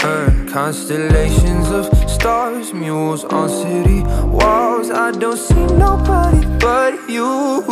Her 0.00 0.46
constellations 0.50 1.68
of 1.70 1.84
stars, 2.10 2.72
mules 2.72 3.24
on 3.24 3.50
city 3.50 4.00
walls. 4.26 4.90
I 4.90 5.10
don't 5.12 5.36
see 5.36 5.66
nobody 5.76 6.40
but 6.58 6.94
you. 7.08 7.62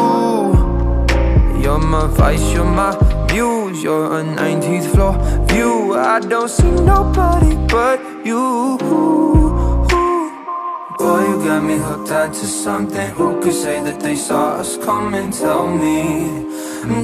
You're 1.62 1.78
my 1.78 2.06
vice, 2.06 2.52
you're 2.52 2.64
my 2.64 2.92
muse, 3.32 3.82
you're 3.82 4.20
a 4.20 4.22
19th 4.22 4.92
floor 4.92 5.14
view. 5.46 5.94
I 5.94 6.20
don't 6.20 6.50
see 6.50 6.70
nobody 6.70 7.56
but 7.66 7.98
you. 8.26 9.37
Boy, 10.98 11.20
you 11.28 11.38
got 11.44 11.62
me 11.62 11.76
hooked 11.78 12.10
onto 12.10 12.44
something. 12.44 13.10
Who 13.10 13.40
could 13.40 13.54
say 13.54 13.80
that 13.84 14.00
they 14.00 14.16
saw 14.16 14.56
us 14.56 14.76
coming? 14.78 15.30
Tell 15.30 15.68
me, 15.68 16.44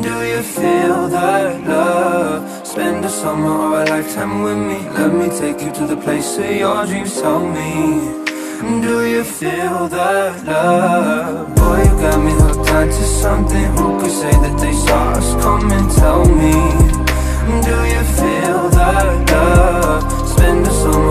do 0.03 0.15
you 0.33 0.43
feel 0.43 1.09
that 1.09 1.65
love? 1.65 2.67
Spend 2.67 3.05
a 3.05 3.09
summer 3.09 3.51
or 3.51 3.83
a 3.83 3.85
lifetime 3.85 4.43
with 4.43 4.59
me. 4.59 4.79
Let 4.99 5.13
me 5.15 5.29
take 5.39 5.63
you 5.65 5.71
to 5.79 5.87
the 5.87 5.97
place 5.97 6.37
of 6.39 6.51
your 6.51 6.85
dreams. 6.87 7.15
Tell 7.21 7.47
me. 7.47 8.25
Do 8.83 9.07
you 9.07 9.23
feel 9.23 9.87
that 9.89 10.45
love? 10.45 11.55
Boy, 11.55 11.79
you 11.85 11.95
got 12.05 12.19
me 12.25 12.33
hooked 12.33 12.71
onto 12.71 13.05
something. 13.23 13.67
Who 13.77 14.01
could 14.01 14.11
say 14.11 14.33
that 14.45 14.59
they 14.59 14.73
saw 14.73 15.13
us 15.13 15.31
coming? 15.41 15.89
Tell 16.01 16.25
me. 16.43 16.57
Do 17.69 17.77
you 17.95 18.03
feel 18.19 18.71
that 18.71 19.31
love? 19.31 20.29
Spend 20.31 20.67
a 20.67 20.71
summer 20.71 21.04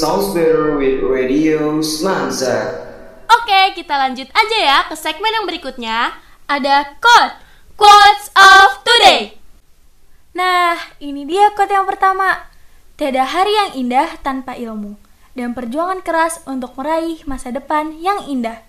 sounds 0.00 0.32
better 0.32 0.80
with 0.80 1.04
Radio 1.04 1.76
Semansa. 1.84 2.72
Oke, 3.28 3.76
kita 3.76 4.00
lanjut 4.00 4.32
aja 4.32 4.56
ya 4.56 4.78
ke 4.88 4.96
segmen 4.96 5.28
yang 5.28 5.44
berikutnya. 5.44 6.16
Ada 6.48 6.96
quote, 7.04 7.36
quotes 7.76 8.32
of 8.32 8.80
today. 8.80 9.36
Nah, 10.32 10.80
ini 11.04 11.28
dia 11.28 11.52
quote 11.52 11.76
yang 11.76 11.84
pertama. 11.84 12.48
Tiada 12.96 13.28
hari 13.28 13.52
yang 13.52 13.70
indah 13.76 14.16
tanpa 14.24 14.56
ilmu 14.56 14.96
dan 15.36 15.52
perjuangan 15.52 16.00
keras 16.00 16.40
untuk 16.48 16.80
meraih 16.80 17.20
masa 17.28 17.52
depan 17.52 17.92
yang 18.00 18.24
indah. 18.24 18.64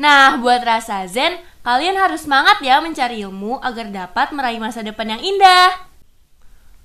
Nah, 0.00 0.40
buat 0.40 0.64
rasa 0.64 1.04
zen, 1.04 1.44
kalian 1.60 2.00
harus 2.00 2.24
semangat 2.24 2.64
ya 2.64 2.80
mencari 2.80 3.20
ilmu 3.20 3.60
agar 3.60 3.92
dapat 3.92 4.32
meraih 4.32 4.64
masa 4.64 4.80
depan 4.80 5.12
yang 5.12 5.20
indah. 5.20 5.76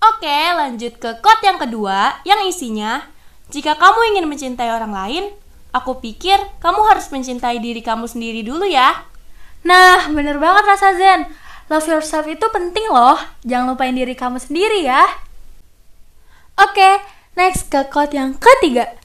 Oke, 0.03 0.39
lanjut 0.51 0.99
ke 0.99 1.15
quote 1.23 1.47
yang 1.47 1.55
kedua 1.55 2.19
yang 2.27 2.43
isinya, 2.43 3.07
jika 3.49 3.73
kamu 3.77 4.13
ingin 4.13 4.25
mencintai 4.29 4.69
orang 4.69 4.93
lain, 4.93 5.25
aku 5.73 5.97
pikir 5.97 6.37
kamu 6.61 6.81
harus 6.85 7.09
mencintai 7.09 7.57
diri 7.57 7.81
kamu 7.81 8.05
sendiri 8.05 8.45
dulu 8.45 8.65
ya. 8.65 9.05
Nah, 9.65 10.05
bener 10.13 10.37
banget 10.37 10.63
rasa 10.69 10.93
Zen. 10.95 11.25
Love 11.69 11.85
yourself 11.85 12.25
itu 12.25 12.45
penting 12.49 12.85
loh. 12.89 13.17
Jangan 13.45 13.73
lupain 13.73 13.93
diri 13.93 14.13
kamu 14.17 14.37
sendiri 14.41 14.85
ya. 14.85 15.05
Oke, 16.57 17.01
next 17.37 17.69
ke 17.73 17.85
quote 17.89 18.13
yang 18.13 18.37
ketiga. 18.37 18.97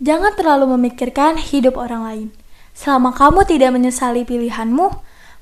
Jangan 0.00 0.32
terlalu 0.32 0.76
memikirkan 0.80 1.36
hidup 1.36 1.76
orang 1.76 2.02
lain. 2.04 2.28
Selama 2.72 3.12
kamu 3.12 3.44
tidak 3.44 3.76
menyesali 3.76 4.24
pilihanmu, 4.24 4.88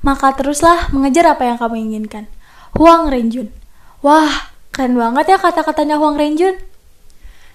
maka 0.02 0.34
teruslah 0.34 0.90
mengejar 0.90 1.30
apa 1.30 1.46
yang 1.46 1.58
kamu 1.58 1.76
inginkan. 1.78 2.26
Huang 2.74 3.10
Renjun. 3.10 3.54
Wah, 4.02 4.50
keren 4.74 4.98
banget 4.98 5.34
ya 5.34 5.38
kata-katanya 5.38 5.98
Huang 5.98 6.18
Renjun. 6.18 6.58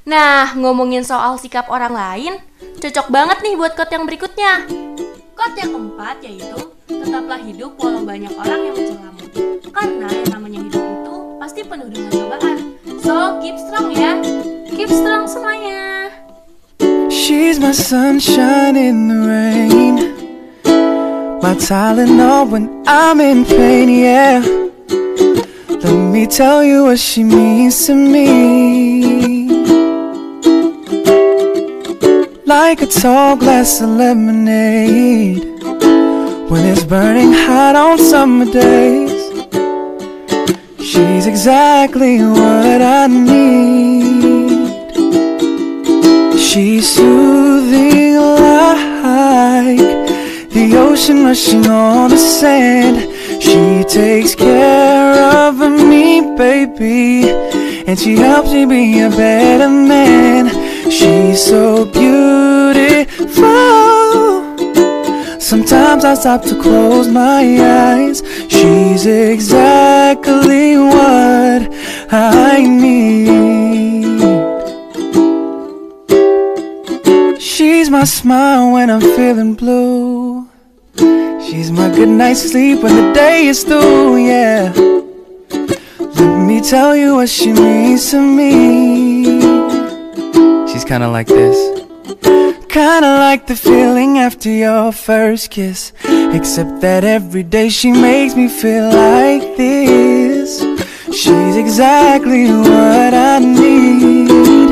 Nah, 0.03 0.51
ngomongin 0.59 1.07
soal 1.07 1.39
sikap 1.39 1.71
orang 1.71 1.95
lain, 1.95 2.33
cocok 2.83 3.07
banget 3.07 3.39
nih 3.39 3.55
buat 3.55 3.71
quote 3.71 3.95
yang 3.95 4.03
berikutnya. 4.03 4.67
Quote 5.31 5.55
yang 5.63 5.71
keempat 5.71 6.19
yaitu, 6.27 6.59
tetaplah 6.91 7.39
hidup 7.39 7.71
walau 7.79 8.03
banyak 8.03 8.35
orang 8.35 8.61
yang 8.67 8.75
mencelamu. 8.75 9.23
Karena 9.71 10.07
yang 10.11 10.29
namanya 10.35 10.59
hidup 10.59 10.83
itu 10.83 11.15
pasti 11.39 11.61
penuh 11.63 11.87
dengan 11.87 12.11
cobaan. 12.11 12.57
So, 12.99 13.39
keep 13.39 13.55
strong 13.55 13.95
ya. 13.95 14.19
Keep 14.67 14.91
strong 14.91 15.23
semuanya. 15.23 16.11
She's 17.07 17.63
my 17.63 17.71
sunshine 17.71 18.75
in 18.75 19.07
the 19.07 19.19
rain. 19.23 19.95
My 21.39 21.55
Tylenol 21.55 22.51
when 22.51 22.67
I'm 22.83 23.23
in 23.23 23.47
pain, 23.47 23.87
yeah. 23.87 24.43
Let 25.79 25.95
me 25.95 26.27
tell 26.27 26.59
you 26.59 26.91
what 26.91 26.99
she 26.99 27.23
means 27.23 27.87
to 27.87 27.95
me. 27.95 28.92
Like 32.59 32.83
a 32.83 32.85
tall 32.85 33.35
glass 33.35 33.81
of 33.81 33.89
lemonade 33.89 35.43
when 36.51 36.63
it's 36.71 36.83
burning 36.83 37.33
hot 37.33 37.75
on 37.75 37.97
summer 37.97 38.45
days. 38.45 39.11
She's 40.77 41.25
exactly 41.25 42.19
what 42.19 42.79
I 42.79 43.07
need. 43.07 44.53
She's 46.39 46.87
soothing 46.95 48.17
like 48.17 49.79
the 50.53 50.75
ocean 50.77 51.25
rushing 51.25 51.65
on 51.65 52.11
the 52.11 52.19
sand. 52.19 52.97
She 53.41 53.83
takes 53.83 54.35
care 54.35 55.15
of 55.47 55.57
me, 55.57 56.21
baby, 56.37 57.31
and 57.87 57.97
she 57.99 58.15
helps 58.15 58.51
me 58.53 58.65
be 58.65 58.99
a 58.99 59.09
better 59.09 59.69
man. 59.69 60.62
She's 60.97 61.43
so 61.43 61.85
beautiful. 61.85 62.13
Sometimes 65.39 66.05
I 66.05 66.13
stop 66.13 66.43
to 66.43 66.55
close 66.61 67.07
my 67.07 67.41
eyes. 67.41 68.21
She's 68.47 69.07
exactly 69.07 70.77
what 70.77 71.61
I 72.11 72.61
need. 72.61 74.03
She's 77.41 77.89
my 77.89 78.03
smile 78.03 78.73
when 78.73 78.91
I'm 78.91 79.01
feeling 79.01 79.55
blue. 79.55 80.47
She's 81.45 81.71
my 81.71 81.89
good 81.89 82.09
night's 82.09 82.51
sleep 82.51 82.83
when 82.83 82.95
the 82.95 83.13
day 83.13 83.47
is 83.47 83.63
through, 83.63 84.17
yeah. 84.27 84.71
Let 86.19 86.47
me 86.47 86.61
tell 86.61 86.95
you 86.95 87.15
what 87.15 87.29
she 87.29 87.51
means 87.51 88.11
to 88.11 88.21
me. 88.21 89.12
She's 90.73 90.85
kinda 90.85 91.07
like 91.07 91.27
this. 91.27 91.55
Kinda 92.67 93.11
like 93.19 93.45
the 93.45 93.55
feeling 93.55 94.17
after 94.17 94.49
your 94.49 94.91
first 94.91 95.51
kiss. 95.51 95.93
Except 96.33 96.81
that 96.81 97.03
every 97.03 97.43
day 97.43 97.69
she 97.69 97.91
makes 97.91 98.35
me 98.35 98.47
feel 98.47 98.89
like 98.89 99.55
this. 99.55 100.65
She's 101.11 101.55
exactly 101.55 102.47
what 102.49 103.13
I 103.13 103.37
need. 103.37 104.71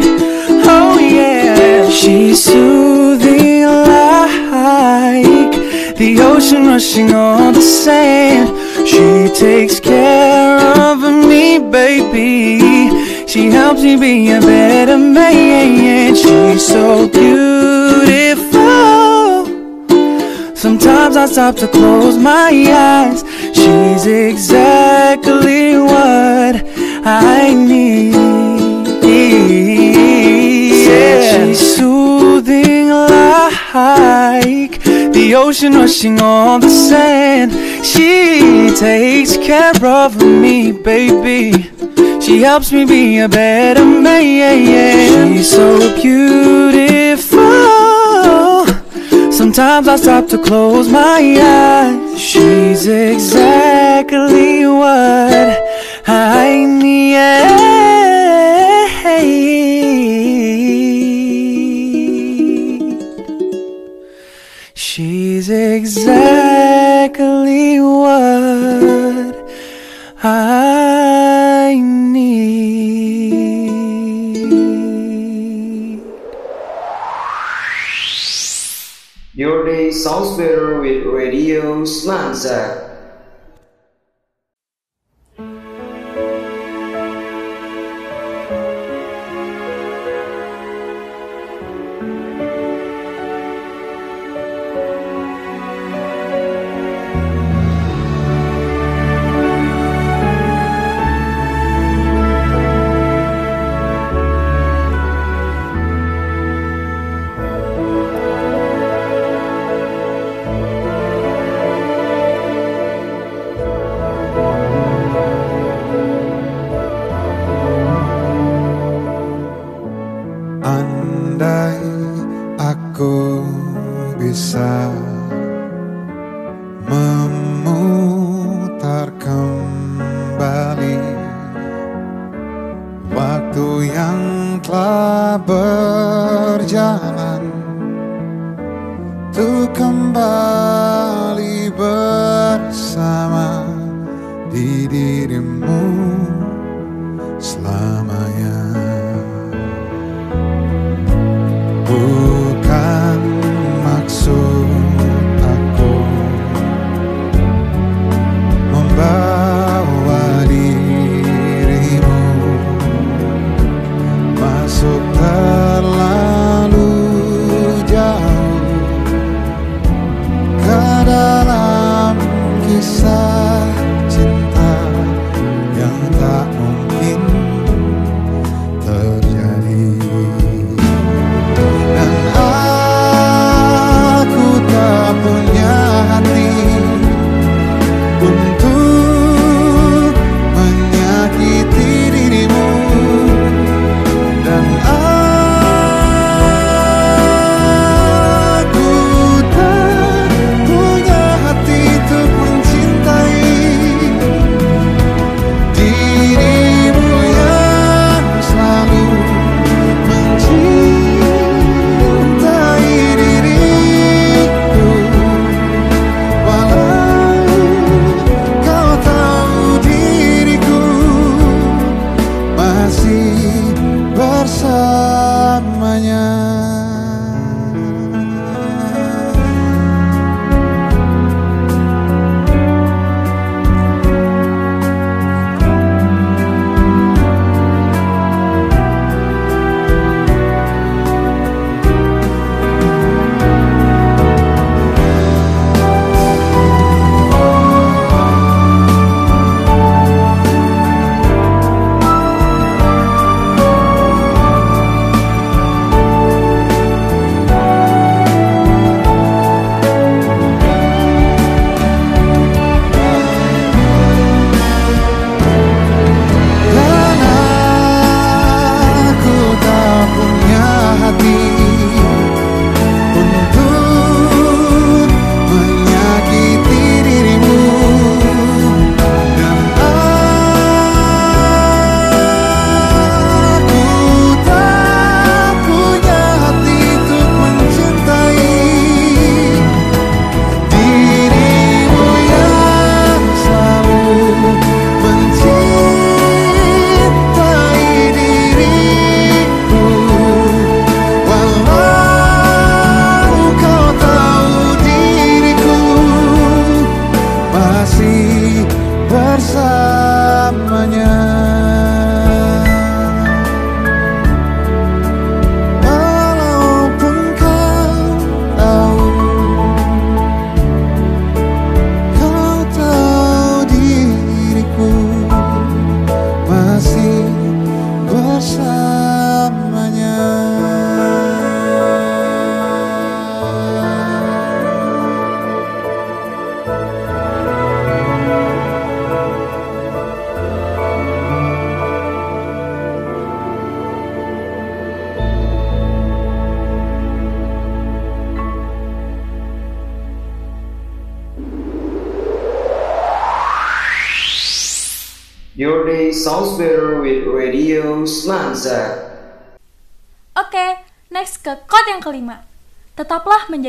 Oh 0.68 0.98
yeah, 0.98 1.88
she's 1.90 2.44
soothing 2.44 3.66
like 3.66 5.54
the 5.98 6.20
ocean 6.22 6.66
rushing 6.66 7.14
on 7.14 7.54
the 7.54 7.62
sand. 7.62 8.50
She 8.88 9.30
takes 9.40 9.80
care 9.80 10.58
of 10.80 10.98
me, 11.30 11.60
baby. 11.60 12.71
She 13.32 13.46
helps 13.46 13.82
me 13.82 13.96
be 13.96 14.30
a 14.32 14.42
better 14.42 14.98
man. 14.98 16.14
She's 16.16 16.68
so 16.68 17.08
beautiful. 17.08 18.52
Sometimes 20.54 21.16
I 21.16 21.28
stop 21.28 21.56
to 21.64 21.70
close 21.70 22.18
my 22.18 22.52
eyes. 22.52 23.24
She's 23.56 24.06
exactly 24.06 25.78
what 25.78 26.62
I 27.08 27.54
need. 27.54 28.16
Yeah, 30.86 31.46
she's 31.46 31.78
soothing 31.78 32.90
like 32.90 34.84
the 35.14 35.36
ocean 35.38 35.76
rushing 35.76 36.20
on 36.20 36.60
the 36.60 36.70
sand. 36.70 37.54
She 37.86 38.76
takes 38.78 39.38
care 39.38 39.86
of 39.86 40.22
me, 40.22 40.74
baby. 40.74 41.71
She 42.24 42.42
helps 42.42 42.72
me 42.72 42.86
be 42.86 43.18
a 43.20 43.28
better 43.28 43.84
man. 43.84 45.34
She's 45.34 45.50
so 45.50 45.78
beautiful. 46.02 47.40
Sometimes 49.32 49.88
I 49.88 49.96
stop 49.96 50.28
to 50.28 50.38
close 50.38 50.88
my 50.88 51.20
eyes. 51.42 52.20
She's 52.22 52.88
exactly 52.88 54.66
what 54.68 55.58
I 56.08 56.66
need. 56.66 57.02
She's 64.76 65.50
exactly 65.50 66.20
what 67.80 69.36
I 70.24 70.91
sounds 79.94 80.38
better 80.38 80.80
with 80.82 81.06
Radio 81.06 81.84
Smanza. 81.84 82.91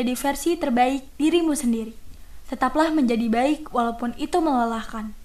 Menjadi 0.03 0.19
versi 0.19 0.59
terbaik 0.59 1.07
dirimu 1.15 1.55
sendiri. 1.55 1.95
Tetaplah 2.51 2.91
menjadi 2.91 3.23
baik 3.31 3.71
walaupun 3.71 4.11
itu 4.19 4.35
melelahkan. 4.43 5.15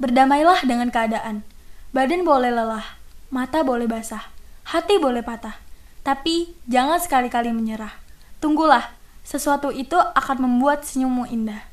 Berdamailah 0.00 0.64
dengan 0.64 0.88
keadaan. 0.88 1.44
Badan 1.92 2.24
boleh 2.24 2.48
lelah, 2.48 2.96
mata 3.28 3.60
boleh 3.60 3.84
basah, 3.84 4.32
hati 4.64 4.96
boleh 4.96 5.20
patah. 5.20 5.60
Tapi 6.00 6.48
jangan 6.64 6.96
sekali-kali 6.96 7.52
menyerah. 7.52 7.92
Tunggulah, 8.40 8.96
sesuatu 9.20 9.68
itu 9.68 10.00
akan 10.00 10.48
membuat 10.48 10.88
senyummu 10.88 11.28
indah. 11.28 11.68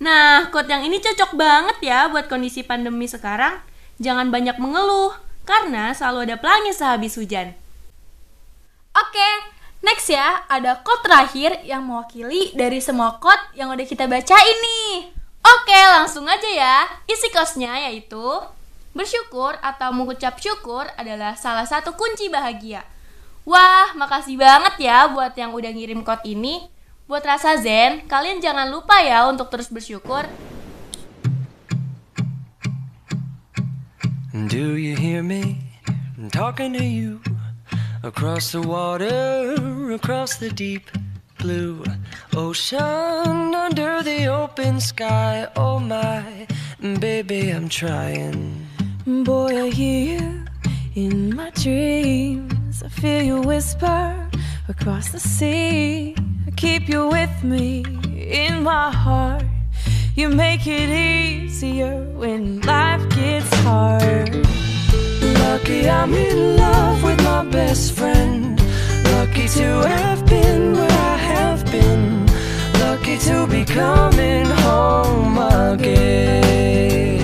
Nah, 0.00 0.48
quote 0.48 0.72
yang 0.72 0.80
ini 0.80 0.96
cocok 0.96 1.36
banget 1.36 1.76
ya 1.84 2.08
buat 2.08 2.24
kondisi 2.32 2.64
pandemi 2.64 3.04
sekarang. 3.04 3.60
Jangan 4.00 4.32
banyak 4.32 4.56
mengeluh, 4.56 5.12
karena 5.44 5.92
selalu 5.92 6.24
ada 6.24 6.36
pelangi 6.40 6.72
sehabis 6.72 7.20
hujan. 7.20 7.52
Oke, 8.96 9.28
next 9.80 10.08
ya, 10.08 10.44
ada 10.48 10.80
quote 10.80 11.04
terakhir 11.04 11.60
yang 11.64 11.84
mewakili 11.84 12.52
dari 12.56 12.80
semua 12.80 13.20
quote 13.20 13.56
yang 13.56 13.72
udah 13.72 13.86
kita 13.86 14.08
bacain 14.08 14.58
nih. 14.60 15.12
Oke, 15.40 15.80
langsung 15.96 16.28
aja 16.28 16.48
ya. 16.48 16.84
Isi 17.08 17.32
kosnya 17.32 17.88
yaitu 17.88 18.20
Bersyukur 18.90 19.54
atau 19.62 19.94
mengucap 19.94 20.42
syukur 20.42 20.82
adalah 20.98 21.38
salah 21.38 21.62
satu 21.62 21.94
kunci 21.94 22.26
bahagia. 22.26 22.82
Wah, 23.46 23.94
makasih 23.94 24.34
banget 24.34 24.90
ya 24.90 25.06
buat 25.06 25.30
yang 25.38 25.54
udah 25.54 25.70
ngirim 25.70 26.02
quote 26.02 26.26
ini. 26.26 26.66
Buat 27.06 27.22
rasa 27.22 27.54
zen, 27.58 28.02
kalian 28.10 28.42
jangan 28.42 28.66
lupa 28.66 28.98
ya 28.98 29.30
untuk 29.30 29.46
terus 29.46 29.70
bersyukur. 29.70 30.26
Do 34.50 34.74
you 34.74 34.98
hear 34.98 35.22
me 35.22 35.62
talking 36.34 36.74
to 36.74 36.82
you 36.82 37.22
across 38.02 38.52
the 38.52 38.62
water, 38.62 39.92
across 39.92 40.36
the 40.36 40.50
deep 40.50 40.90
blue 41.38 41.84
ocean, 42.34 43.54
under 43.54 44.02
the 44.02 44.26
open 44.26 44.80
sky? 44.80 45.46
Oh 45.56 45.78
my, 45.78 46.46
baby, 46.80 47.50
I'm 47.50 47.68
trying. 47.68 48.66
Boy, 49.06 49.64
I 49.64 49.70
hear 49.70 50.20
you 50.20 50.44
in 50.94 51.34
my 51.34 51.50
dreams. 51.50 52.82
I 52.82 52.88
feel 52.88 53.22
you 53.22 53.40
whisper 53.40 54.28
across 54.68 55.10
the 55.10 55.20
sea. 55.20 56.14
I 56.46 56.50
keep 56.52 56.88
you 56.88 57.08
with 57.08 57.44
me 57.44 57.84
in 58.10 58.62
my 58.62 58.90
heart. 58.90 59.44
You 60.14 60.28
make 60.28 60.66
it 60.66 60.90
easier 60.90 62.02
when 62.14 62.60
life 62.62 63.06
gets 63.10 63.52
hard. 63.56 64.46
Lucky 65.42 65.88
I'm 65.88 66.12
in 66.14 66.56
love 66.56 67.02
with 67.02 67.22
my 67.24 67.44
best 67.44 67.92
friend. 67.92 68.60
Lucky 69.12 69.46
to 69.58 69.68
have 69.94 70.24
been 70.26 70.72
where 70.72 70.98
I 71.12 71.16
have 71.34 71.64
been. 71.70 72.26
Lucky 72.84 73.16
to 73.28 73.46
be 73.46 73.64
coming 73.64 74.46
home 74.64 75.38
again. 75.72 77.19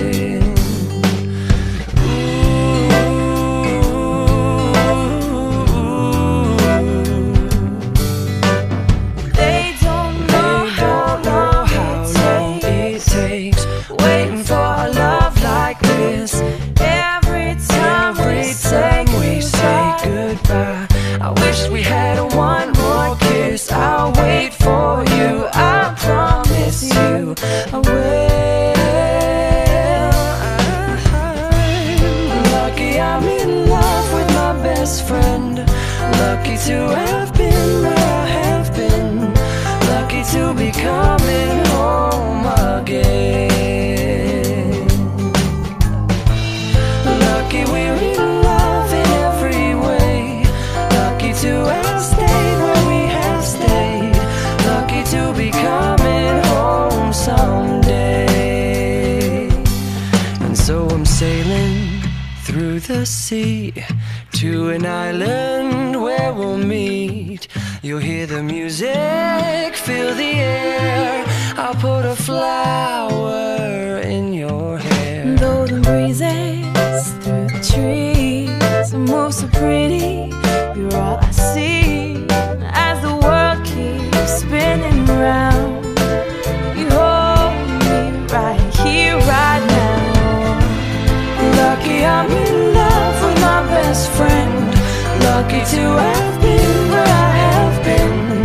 To 95.69 95.81
have 95.81 96.41
been 96.41 96.89
where 96.91 97.03
I 97.03 97.29
have 97.45 97.83
been. 97.83 98.43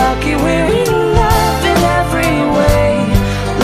Lucky 0.00 0.34
we're 0.34 0.70
in 0.82 0.94
love 1.22 1.62
in 1.72 1.80
every 2.00 2.36
way. 2.58 2.90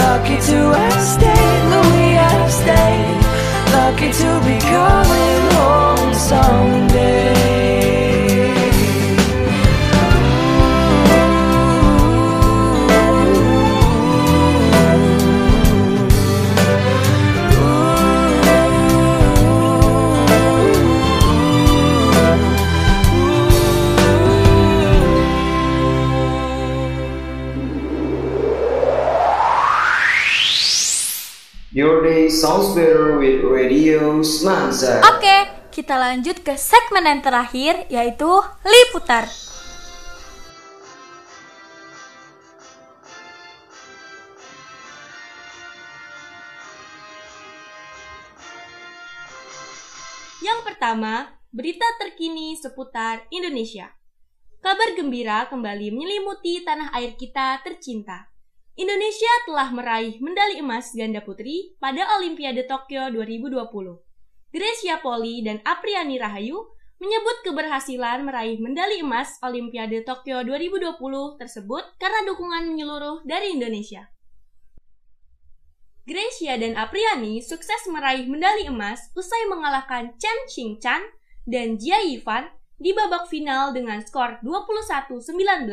Lucky 0.04 0.38
to 0.50 0.58
have 0.78 1.04
stayed 1.14 1.62
where 1.72 1.86
we 1.94 2.06
have 2.24 2.50
stayed. 2.62 3.20
Lucky 3.76 4.10
to 4.22 4.30
be 4.46 4.56
coming 4.72 5.42
home 5.58 6.14
someday. 6.14 7.35
Sounds 32.16 32.72
better 32.72 33.20
with 33.20 33.44
Radio 33.44 34.24
Semansa. 34.24 35.04
Oke, 35.04 35.68
kita 35.68 36.00
lanjut 36.00 36.40
ke 36.40 36.56
segmen 36.56 37.04
yang 37.04 37.20
terakhir 37.20 37.84
yaitu 37.92 38.24
liputar. 38.64 39.28
Yang 50.40 50.60
pertama, 50.64 51.36
berita 51.52 51.84
terkini 52.00 52.56
seputar 52.56 53.28
Indonesia. 53.28 53.92
Kabar 54.64 54.96
gembira 54.96 55.52
kembali 55.52 55.92
menyelimuti 55.92 56.64
tanah 56.64 56.96
air 56.96 57.12
kita 57.12 57.60
tercinta. 57.60 58.32
Indonesia 58.76 59.32
telah 59.48 59.72
meraih 59.72 60.20
medali 60.20 60.60
emas 60.60 60.92
ganda 60.92 61.24
putri 61.24 61.72
pada 61.80 62.20
Olimpiade 62.20 62.68
Tokyo 62.68 63.08
2020. 63.08 63.72
Gracia 64.52 65.00
Poli 65.00 65.40
dan 65.40 65.64
Apriani 65.64 66.20
Rahayu 66.20 66.60
menyebut 67.00 67.40
keberhasilan 67.40 68.28
meraih 68.28 68.60
medali 68.60 69.00
emas 69.00 69.40
Olimpiade 69.40 70.04
Tokyo 70.04 70.44
2020 70.44 70.92
tersebut 71.40 71.84
karena 71.96 72.20
dukungan 72.28 72.68
menyeluruh 72.68 73.24
dari 73.24 73.56
Indonesia. 73.56 74.12
Gracia 76.04 76.60
dan 76.60 76.76
Apriani 76.76 77.40
sukses 77.40 77.80
meraih 77.88 78.28
medali 78.28 78.68
emas 78.68 79.08
usai 79.16 79.48
mengalahkan 79.48 80.12
Chen 80.20 80.38
Xingchan 80.52 81.00
dan 81.48 81.80
Jia 81.80 82.04
Yifan 82.04 82.52
di 82.76 82.92
babak 82.92 83.24
final 83.32 83.72
dengan 83.72 84.04
skor 84.04 84.36
21-19 84.44 85.64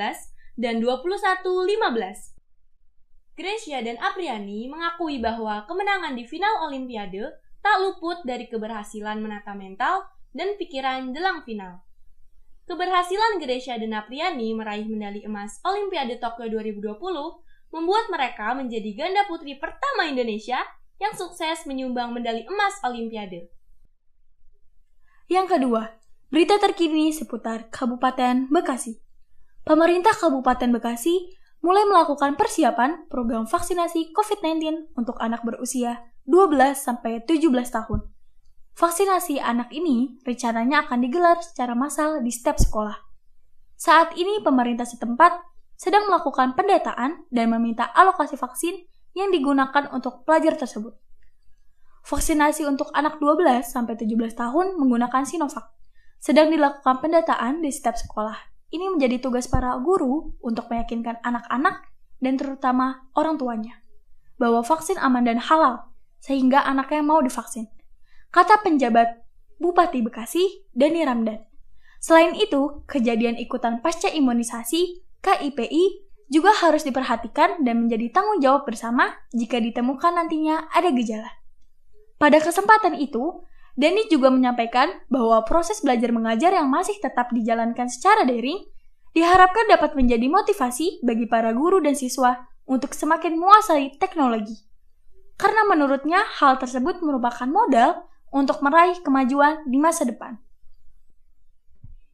dan 0.56 0.80
21-15. 0.80 2.33
Gracia 3.34 3.82
dan 3.82 3.98
Apriani 3.98 4.70
mengakui 4.70 5.18
bahwa 5.18 5.66
kemenangan 5.66 6.14
di 6.14 6.22
final 6.30 6.70
Olimpiade 6.70 7.34
tak 7.66 7.82
luput 7.82 8.22
dari 8.22 8.46
keberhasilan 8.46 9.18
menata 9.18 9.58
mental 9.58 10.06
dan 10.38 10.54
pikiran 10.54 11.10
jelang 11.10 11.42
final. 11.42 11.82
Keberhasilan 12.70 13.42
Gracia 13.42 13.82
dan 13.82 13.98
Apriani 13.98 14.54
meraih 14.54 14.86
medali 14.86 15.26
emas 15.26 15.58
Olimpiade 15.66 16.22
Tokyo 16.22 16.46
2020 16.62 17.02
membuat 17.74 18.06
mereka 18.14 18.54
menjadi 18.54 18.90
ganda 18.94 19.26
putri 19.26 19.58
pertama 19.58 20.06
Indonesia 20.06 20.62
yang 21.02 21.18
sukses 21.18 21.66
menyumbang 21.66 22.14
medali 22.14 22.46
emas 22.46 22.78
Olimpiade. 22.86 23.50
Yang 25.26 25.58
kedua, 25.58 25.90
berita 26.30 26.62
terkini 26.62 27.10
seputar 27.10 27.74
Kabupaten 27.74 28.54
Bekasi. 28.54 29.02
Pemerintah 29.66 30.14
Kabupaten 30.14 30.70
Bekasi 30.70 31.34
mulai 31.64 31.88
melakukan 31.88 32.36
persiapan 32.36 33.08
program 33.08 33.48
vaksinasi 33.48 34.12
COVID-19 34.12 34.94
untuk 35.00 35.16
anak 35.24 35.48
berusia 35.48 36.12
12-17 36.28 37.24
tahun. 37.72 38.00
Vaksinasi 38.76 39.40
anak 39.40 39.72
ini 39.72 40.20
rencananya 40.28 40.84
akan 40.86 41.00
digelar 41.00 41.40
secara 41.40 41.72
massal 41.72 42.20
di 42.20 42.36
setiap 42.36 42.60
sekolah. 42.60 43.00
Saat 43.80 44.20
ini 44.20 44.44
pemerintah 44.44 44.84
setempat 44.84 45.40
sedang 45.80 46.12
melakukan 46.12 46.52
pendataan 46.52 47.32
dan 47.32 47.48
meminta 47.48 47.88
alokasi 47.96 48.36
vaksin 48.36 48.84
yang 49.16 49.32
digunakan 49.32 49.88
untuk 49.96 50.28
pelajar 50.28 50.60
tersebut. 50.60 51.00
Vaksinasi 52.04 52.68
untuk 52.68 52.92
anak 52.92 53.24
12-17 53.24 54.04
tahun 54.36 54.76
menggunakan 54.76 55.24
Sinovac. 55.24 55.72
Sedang 56.20 56.52
dilakukan 56.52 57.00
pendataan 57.00 57.64
di 57.64 57.72
setiap 57.72 57.96
sekolah 57.96 58.53
ini 58.74 58.90
menjadi 58.90 59.22
tugas 59.22 59.46
para 59.46 59.78
guru 59.78 60.34
untuk 60.42 60.66
meyakinkan 60.74 61.22
anak-anak 61.22 61.86
dan 62.18 62.34
terutama 62.42 63.06
orang 63.14 63.38
tuanya 63.38 63.78
bahwa 64.42 64.66
vaksin 64.66 64.98
aman 64.98 65.30
dan 65.30 65.38
halal 65.38 65.94
sehingga 66.18 66.66
anaknya 66.66 67.06
mau 67.06 67.22
divaksin. 67.22 67.70
Kata 68.34 68.66
penjabat 68.66 69.22
Bupati 69.62 70.02
Bekasi, 70.02 70.66
Dani 70.74 71.06
Ramdan. 71.06 71.46
Selain 72.02 72.34
itu, 72.36 72.84
kejadian 72.90 73.38
ikutan 73.40 73.80
pasca 73.80 74.10
imunisasi 74.10 75.06
KIPI 75.24 76.04
juga 76.28 76.52
harus 76.52 76.84
diperhatikan 76.84 77.62
dan 77.62 77.86
menjadi 77.88 78.10
tanggung 78.10 78.42
jawab 78.42 78.66
bersama 78.66 79.14
jika 79.32 79.62
ditemukan 79.62 80.18
nantinya 80.18 80.68
ada 80.74 80.90
gejala. 80.92 81.30
Pada 82.18 82.42
kesempatan 82.42 82.98
itu, 82.98 83.46
Denny 83.74 84.06
juga 84.06 84.30
menyampaikan 84.30 85.02
bahwa 85.10 85.42
proses 85.50 85.82
belajar 85.82 86.14
mengajar 86.14 86.54
yang 86.54 86.70
masih 86.70 86.94
tetap 87.02 87.34
dijalankan 87.34 87.90
secara 87.90 88.22
daring 88.22 88.62
diharapkan 89.18 89.66
dapat 89.70 89.98
menjadi 89.98 90.30
motivasi 90.30 91.02
bagi 91.02 91.26
para 91.26 91.54
guru 91.54 91.82
dan 91.82 91.98
siswa 91.98 92.50
untuk 92.70 92.94
semakin 92.94 93.38
menguasai 93.38 93.98
teknologi. 93.98 94.62
Karena 95.38 95.66
menurutnya 95.66 96.22
hal 96.38 96.62
tersebut 96.62 97.02
merupakan 97.02 97.50
modal 97.50 98.06
untuk 98.30 98.62
meraih 98.62 98.98
kemajuan 99.02 99.66
di 99.66 99.78
masa 99.82 100.06
depan. 100.06 100.38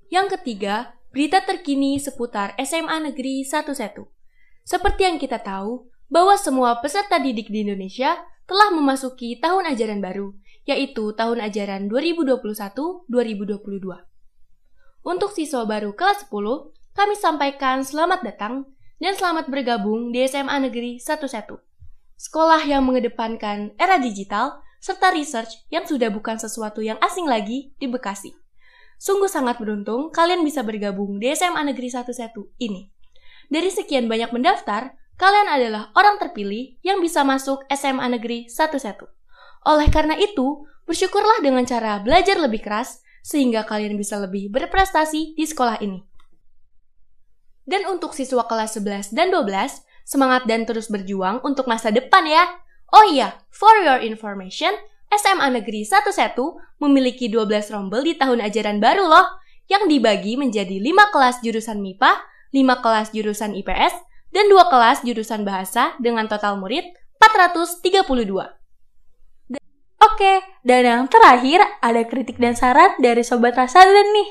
Yang 0.07 0.39
ketiga, 0.39 0.95
berita 1.12 1.43
terkini 1.43 1.99
seputar 1.99 2.55
SMA 2.60 3.12
Negeri 3.12 3.43
11. 3.43 4.07
Seperti 4.64 5.01
yang 5.07 5.20
kita 5.20 5.39
tahu, 5.43 5.88
bahwa 6.10 6.34
semua 6.36 6.82
peserta 6.82 7.22
didik 7.22 7.53
di 7.53 7.62
Indonesia 7.62 8.18
telah 8.49 8.74
memasuki 8.74 9.38
tahun 9.38 9.70
ajaran 9.70 10.01
baru, 10.01 10.34
yaitu 10.68 11.16
tahun 11.16 11.39
ajaran 11.43 11.88
2021-2022. 11.88 14.10
Untuk 15.05 15.32
siswa 15.32 15.64
baru 15.64 15.95
kelas 15.95 16.28
10, 16.28 16.76
kami 16.91 17.16
sampaikan 17.16 17.88
selamat 17.88 18.20
datang 18.26 18.68
dan 18.99 19.16
selamat 19.16 19.47
bergabung 19.47 20.12
di 20.12 20.28
SMA 20.28 20.68
Negeri 20.68 20.99
11. 20.99 21.64
Sekolah 22.20 22.68
yang 22.68 22.84
mengedepankan 22.84 23.72
era 23.80 23.95
digital 23.95 24.60
serta 24.84 25.16
research 25.16 25.55
yang 25.72 25.88
sudah 25.88 26.12
bukan 26.12 26.36
sesuatu 26.36 26.84
yang 26.84 26.99
asing 26.99 27.28
lagi 27.28 27.72
di 27.80 27.88
Bekasi. 27.88 28.36
Sungguh 28.99 29.32
sangat 29.32 29.64
beruntung 29.64 30.12
kalian 30.12 30.43
bisa 30.43 30.60
bergabung 30.60 31.24
di 31.24 31.32
SMA 31.32 31.72
Negeri 31.72 31.88
11 31.88 32.60
ini. 32.60 32.91
Dari 33.47 33.72
sekian 33.72 34.12
banyak 34.12 34.36
mendaftar, 34.36 34.91
kalian 35.16 35.47
adalah 35.47 35.95
orang 35.95 36.20
terpilih 36.20 36.76
yang 36.84 36.99
bisa 36.99 37.24
masuk 37.24 37.64
SMA 37.72 38.20
Negeri 38.20 38.51
11. 38.51 39.18
Oleh 39.68 39.91
karena 39.91 40.16
itu, 40.16 40.64
bersyukurlah 40.88 41.43
dengan 41.43 41.68
cara 41.68 41.99
belajar 41.99 42.39
lebih 42.39 42.64
keras 42.64 43.03
sehingga 43.20 43.68
kalian 43.68 43.99
bisa 43.99 44.18
lebih 44.18 44.47
berprestasi 44.49 45.36
di 45.36 45.45
sekolah 45.45 45.84
ini. 45.84 46.01
Dan 47.70 47.86
untuk 47.86 48.18
siswa 48.18 48.49
kelas 48.49 48.82
11 48.82 49.14
dan 49.14 49.30
12, 49.30 49.86
semangat 50.01 50.49
dan 50.49 50.66
terus 50.66 50.89
berjuang 50.89 51.38
untuk 51.45 51.70
masa 51.70 51.93
depan 51.93 52.26
ya. 52.26 52.49
Oh 52.89 53.05
iya, 53.05 53.38
for 53.53 53.78
your 53.86 54.01
information, 54.01 54.74
SMA 55.14 55.53
Negeri 55.53 55.86
11 55.86 56.34
memiliki 56.82 57.30
12 57.30 57.70
rombel 57.70 58.01
di 58.01 58.18
tahun 58.18 58.41
ajaran 58.41 58.82
baru 58.82 59.05
loh, 59.05 59.28
yang 59.70 59.86
dibagi 59.86 60.34
menjadi 60.34 60.82
5 60.82 61.14
kelas 61.14 61.36
jurusan 61.45 61.78
MIPA, 61.78 62.12
5 62.49 62.82
kelas 62.82 63.07
jurusan 63.14 63.53
IPS, 63.53 63.93
dan 64.34 64.49
2 64.49 64.74
kelas 64.74 65.05
jurusan 65.05 65.45
bahasa 65.45 65.93
dengan 66.01 66.26
total 66.26 66.57
murid 66.57 66.89
432. 67.22 68.59
Oke, 69.99 70.39
dan 70.63 70.87
yang 70.87 71.03
terakhir 71.11 71.59
ada 71.83 72.01
kritik 72.07 72.39
dan 72.39 72.55
saran 72.55 72.95
dari 73.03 73.19
Sobat 73.19 73.51
Rasadan 73.51 74.07
nih. 74.15 74.29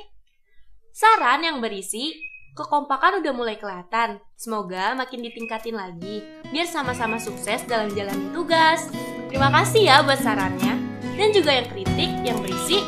Saran 0.96 1.44
yang 1.44 1.60
berisi, 1.60 2.16
kekompakan 2.56 3.20
udah 3.20 3.32
mulai 3.36 3.60
kelihatan. 3.60 4.16
Semoga 4.32 4.96
makin 4.96 5.20
ditingkatin 5.28 5.76
lagi, 5.76 6.24
biar 6.48 6.64
sama-sama 6.64 7.20
sukses 7.20 7.68
dalam 7.68 7.92
jalan 7.92 8.16
tugas. 8.32 8.88
Terima 9.28 9.52
kasih 9.52 9.92
ya 9.92 9.96
buat 10.00 10.18
sarannya. 10.24 10.80
Dan 11.20 11.36
juga 11.36 11.52
yang 11.52 11.68
kritik 11.68 12.10
yang 12.24 12.38
berisi, 12.40 12.80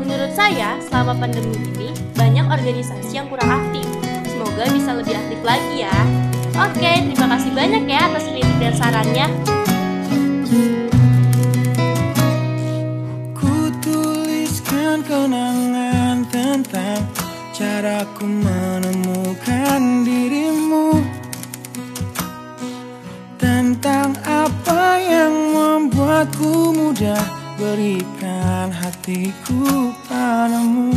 menurut 0.00 0.32
saya 0.32 0.80
selama 0.80 1.12
pandemi 1.20 1.60
ini 1.76 1.92
banyak 2.16 2.46
organisasi 2.48 3.20
yang 3.20 3.28
kurang 3.28 3.52
aktif. 3.52 3.84
Semoga 4.24 4.64
bisa 4.72 4.96
lebih 4.96 5.12
aktif 5.12 5.40
lagi 5.44 5.84
ya. 5.84 5.96
Oke, 6.56 6.92
terima 7.04 7.36
kasih 7.36 7.50
banyak 7.52 7.84
ya 7.84 8.00
atas 8.08 8.24
kritik 8.32 8.56
dan 8.62 8.72
sarannya. 8.72 9.26
Kenangan 15.02 16.22
tentang 16.30 17.02
caraku 17.50 18.28
menemukan 18.28 20.06
dirimu. 20.06 21.02
Tentang 23.34 24.14
apa 24.22 25.00
yang 25.02 25.34
membuatku 25.50 26.70
mudah 26.76 27.24
berikan 27.58 28.70
hatiku 28.70 29.90
padamu. 30.06 30.94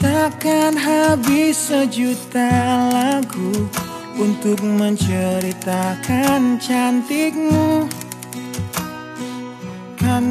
Takkan 0.00 0.72
habis 0.78 1.68
sejuta 1.68 2.88
lagu 2.88 3.68
untuk 4.16 4.60
menceritakan 4.62 6.56
cantikmu 6.60 7.88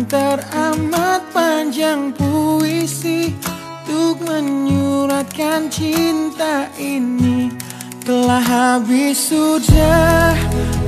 Teramat 0.02 1.30
panjang 1.30 2.10
puisi 2.18 3.38
Untuk 3.86 4.18
menyuratkan 4.26 5.70
cinta 5.70 6.66
ini. 6.80 7.54
Telah 8.02 8.42
habis 8.42 9.30
sudah 9.30 10.34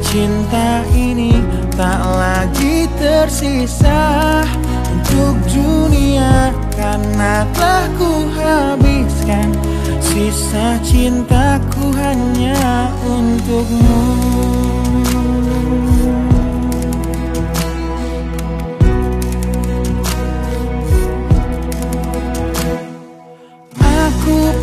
Cinta 0.01 0.81
ini 0.97 1.37
tak 1.77 2.01
lagi 2.01 2.89
tersisa 2.97 4.41
Untuk 4.89 5.37
dunia 5.45 6.49
Karena 6.73 7.45
telah 7.53 7.85
ku 8.01 8.25
habiskan 8.33 9.53
Sisa 10.01 10.81
cintaku 10.81 11.93
hanya 11.93 12.89
untukmu 13.05 14.23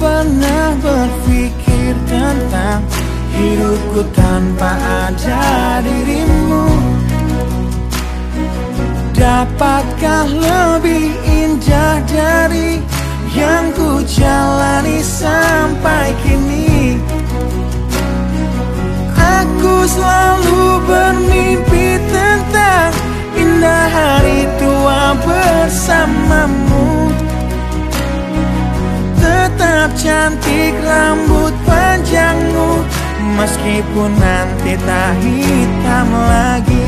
pernah 0.01 0.72
berpikir 0.80 1.92
tentang 2.09 2.80
hidupku 3.36 4.01
tanpa 4.16 4.72
ada 4.80 5.84
dirimu. 5.84 6.64
Dapatkah 9.12 10.24
lebih 10.24 11.12
indah 11.28 12.01
dari 12.09 12.80
yang 13.36 13.68
ku 13.76 14.01
jalani 14.09 15.05
sampai 15.05 16.16
kini? 16.24 16.96
Aku 19.20 19.84
selalu 19.84 20.80
bermimpi 20.88 22.01
tentang 22.09 22.96
indah 23.36 23.84
hari 23.92 24.48
tua 24.57 25.12
bersamamu 25.20 27.12
tetap 29.61 29.93
cantik 29.93 30.73
rambut 30.81 31.53
panjangmu. 31.69 32.81
Meskipun 33.37 34.11
nanti 34.17 34.77
tak 34.85 35.13
hitam 35.21 36.09
lagi 36.13 36.87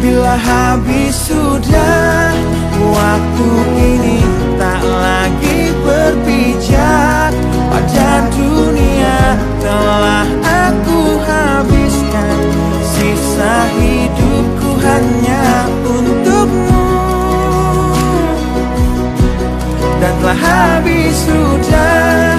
Bila 0.00 0.36
habis 0.36 1.12
sudah 1.28 2.32
Waktu 2.76 3.50
ini 3.76 4.20
tak 4.56 4.80
lagi 4.84 5.72
berpijak. 5.84 7.32
Pada 7.72 8.12
dunia 8.36 9.36
telah 9.64 10.28
aku 10.44 11.16
habiskan 11.24 12.36
Sisa 12.84 13.56
hidupku 13.76 14.70
hanya 14.84 15.41
telah 20.22 20.38
habis 20.38 21.26
sudah 21.26 22.38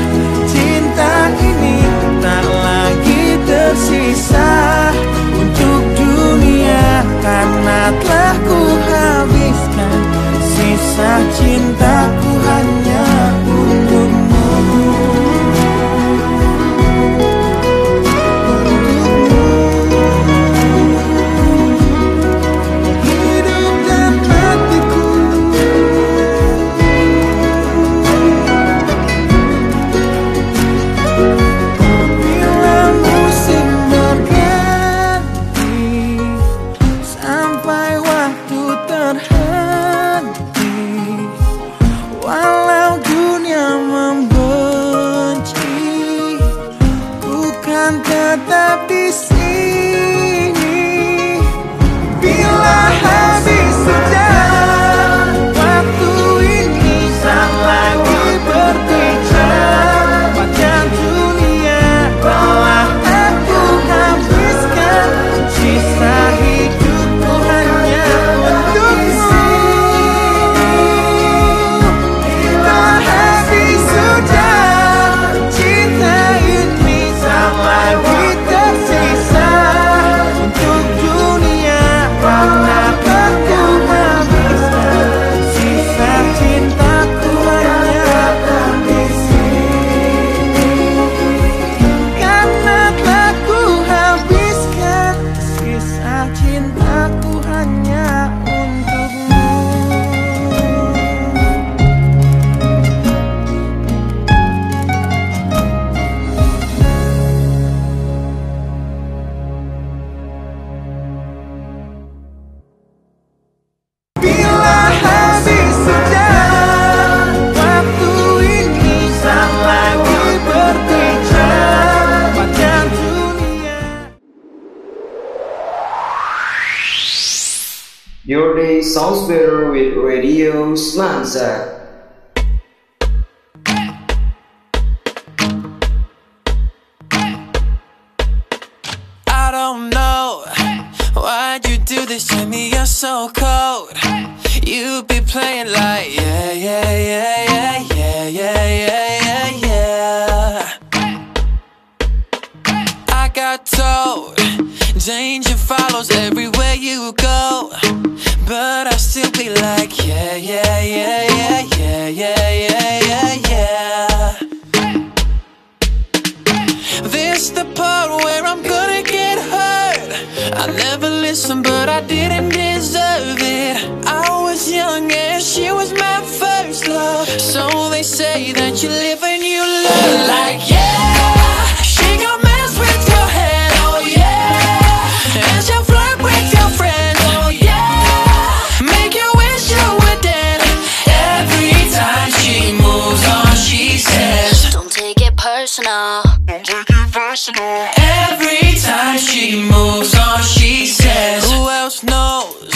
Every 197.33 198.79
time 198.79 199.17
she 199.17 199.55
moves 199.59 200.13
on, 200.13 200.43
she 200.43 200.85
says, 200.85 201.43
Who 201.51 201.67
else 201.67 202.03
knows? 202.03 202.71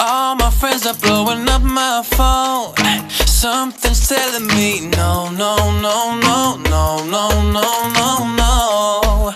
All 0.00 0.34
my 0.34 0.48
friends 0.48 0.86
are 0.86 0.94
blowing 0.94 1.46
up 1.46 1.60
my 1.60 2.02
phone. 2.02 2.72
Something's 3.26 4.08
telling 4.08 4.46
me, 4.46 4.88
no, 4.96 5.28
no, 5.32 5.56
no, 5.82 6.18
no, 6.18 6.56
no, 6.56 7.04
no, 7.04 7.28
no, 7.52 7.66
no, 7.98 8.10
no. 8.40 9.32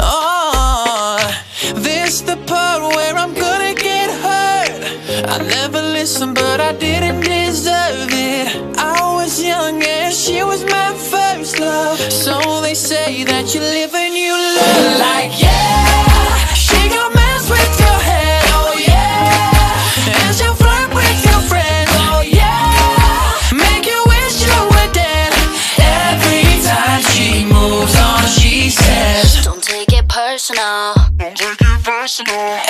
Oh, 0.00 1.42
this 1.76 2.22
the 2.22 2.38
part 2.48 2.82
where 2.82 3.14
I'm 3.14 3.34
gonna 3.34 3.74
get 3.74 4.10
hurt. 4.10 4.82
I 5.30 5.38
never 5.46 5.80
listened, 5.80 6.34
but 6.34 6.60
I 6.60 6.72
didn't 6.72 7.09
that 13.24 13.54
you 13.54 13.60
live 13.60 13.94
and 13.94 14.14
you 14.14 14.32
learn. 14.32 14.98
Like, 14.98 15.32
yeah, 15.40 16.46
she 16.54 16.88
gon' 16.88 17.12
mess 17.12 17.50
with 17.50 17.74
your 17.80 17.98
head, 18.00 18.42
oh 18.54 18.72
yeah. 18.78 20.20
And 20.24 20.34
she'll 20.36 20.54
flirt 20.54 20.94
with 20.94 21.18
your 21.24 21.40
friends, 21.50 21.90
oh 22.08 22.22
yeah. 22.22 22.70
Make 23.52 23.86
you 23.86 24.00
wish 24.06 24.40
you 24.46 24.56
were 24.72 24.90
dead. 24.92 25.32
Every 25.76 26.62
time 26.62 27.02
she 27.12 27.44
moves 27.44 27.98
on, 27.98 28.24
she 28.28 28.70
says, 28.70 29.44
Don't 29.44 29.62
take 29.62 29.92
it 29.92 30.08
personal. 30.08 30.94
Every 31.18 32.69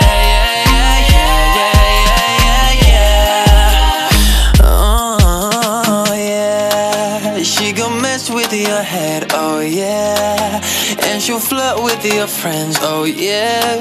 your 12.14 12.26
friends, 12.26 12.76
oh 12.80 13.04
yeah. 13.04 13.80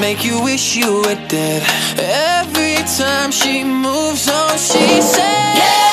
Make 0.00 0.24
you 0.24 0.42
wish 0.42 0.76
you 0.76 1.02
were 1.02 1.28
dead. 1.28 1.62
Every 1.98 2.76
time 2.96 3.30
she 3.30 3.64
moves 3.64 4.28
on, 4.28 4.52
she 4.58 5.00
says, 5.00 5.16
yeah. 5.16 5.87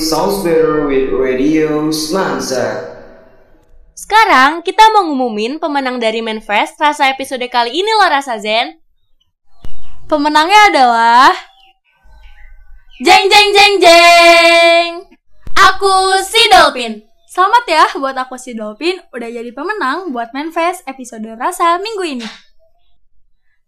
Sounds 0.00 0.40
better 0.40 0.88
with 0.88 1.12
Radio 1.12 1.92
Semansa. 1.92 2.80
Sekarang 3.92 4.64
kita 4.64 4.88
mau 4.96 5.04
ngumumin 5.04 5.60
pemenang 5.60 6.00
dari 6.00 6.24
Manfest 6.24 6.80
Rasa 6.80 7.12
episode 7.12 7.44
kali 7.52 7.76
ini 7.76 7.92
loh 8.00 8.08
Rasa 8.08 8.40
Zen. 8.40 8.80
Pemenangnya 10.08 10.72
adalah 10.72 11.28
Jeng 13.04 13.28
jeng 13.28 13.48
jeng 13.52 13.74
jeng. 13.82 14.88
Aku 15.60 16.16
si 16.24 16.40
Dolphin. 16.48 17.04
Selamat 17.28 17.64
ya 17.68 17.84
buat 18.00 18.16
aku 18.16 18.40
si 18.40 18.56
Dolphin 18.56 18.96
udah 19.12 19.28
jadi 19.28 19.52
pemenang 19.52 20.08
buat 20.08 20.32
Manfest 20.32 20.88
episode 20.88 21.28
Rasa 21.36 21.76
minggu 21.76 22.04
ini. 22.16 22.28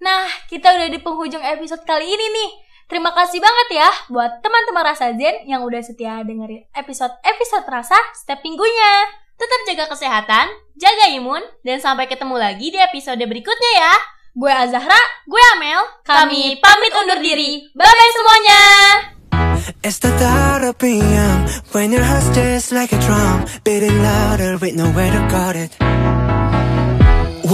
Nah, 0.01 0.25
kita 0.49 0.72
udah 0.72 0.89
di 0.89 1.01
penghujung 1.01 1.45
episode 1.45 1.85
kali 1.85 2.09
ini 2.09 2.27
nih. 2.33 2.64
Terima 2.95 3.11
kasih 3.11 3.43
banget 3.43 3.83
ya 3.83 3.91
buat 4.07 4.39
teman-teman 4.39 4.87
Rasa 4.87 5.11
Zen 5.19 5.51
yang 5.51 5.67
udah 5.67 5.83
setia 5.83 6.23
dengerin 6.23 6.63
episode-episode 6.79 7.67
Rasa 7.67 7.99
setiap 8.15 8.39
minggunya. 8.47 9.11
Tetap 9.35 9.61
jaga 9.67 9.85
kesehatan, 9.91 10.47
jaga 10.79 11.11
imun, 11.11 11.43
dan 11.67 11.83
sampai 11.83 12.07
ketemu 12.07 12.39
lagi 12.39 12.71
di 12.71 12.79
episode 12.79 13.19
berikutnya 13.19 13.73
ya. 13.83 13.95
Gue 14.39 14.47
Azahra, 14.47 15.27
Gue 15.27 15.43
Amel, 15.59 15.83
kami 16.07 16.63
pamit 16.63 16.95
undur 16.95 17.19
diri. 17.19 17.67
Bye-bye 17.75 18.13
semuanya. 18.15 18.63
It's 19.83 19.99
the 19.99 20.15
thought 20.15 20.63
of 20.63 20.79
PM 20.79 21.51
when 21.75 21.91
your 21.91 22.07
heart's 22.07 22.31
just 22.31 22.71
like 22.71 22.95
a 22.95 23.01
drum, 23.03 23.43
beating 23.67 24.07
louder 24.07 24.55
with 24.63 24.79
nowhere 24.79 25.11
to 25.11 25.23
guard 25.35 25.59
it. 25.59 25.75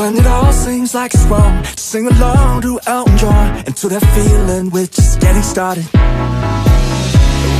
When 0.01 0.17
it 0.17 0.27
all 0.27 0.51
seems 0.51 0.95
like 0.95 1.13
it's 1.13 1.25
wrong, 1.25 1.63
sing 1.77 2.07
along 2.07 2.63
to 2.63 2.81
Elton 2.87 3.19
John 3.19 3.49
and 3.67 3.77
to 3.77 3.89
that 3.91 4.03
feeling 4.17 4.71
we're 4.71 4.87
just 4.87 5.21
getting 5.21 5.43
started. 5.43 5.85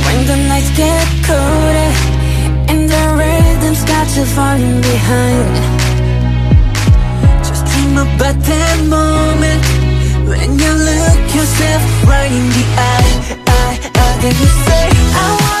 When 0.05 0.19
the 0.25 0.37
nights 0.49 0.71
get 0.75 1.05
colder 1.29 1.91
and 2.71 2.89
the 2.89 3.03
rhythm's 3.19 3.83
got 3.85 4.07
you 4.17 4.25
falling 4.33 4.81
behind. 4.81 5.53
Just 7.45 7.63
dream 7.69 7.93
about 8.09 8.37
that 8.49 8.77
moment 8.89 9.63
when 10.25 10.49
you 10.57 10.71
look 10.89 11.21
yourself 11.37 11.81
right 12.09 12.31
in 12.31 12.45
the 12.57 12.65
eye, 12.89 13.11
eye, 13.59 13.77
eye, 14.01 14.17
and 14.25 14.35
you 14.41 14.49
say, 14.65 14.89
I 15.13 15.27
wanna 15.41 15.60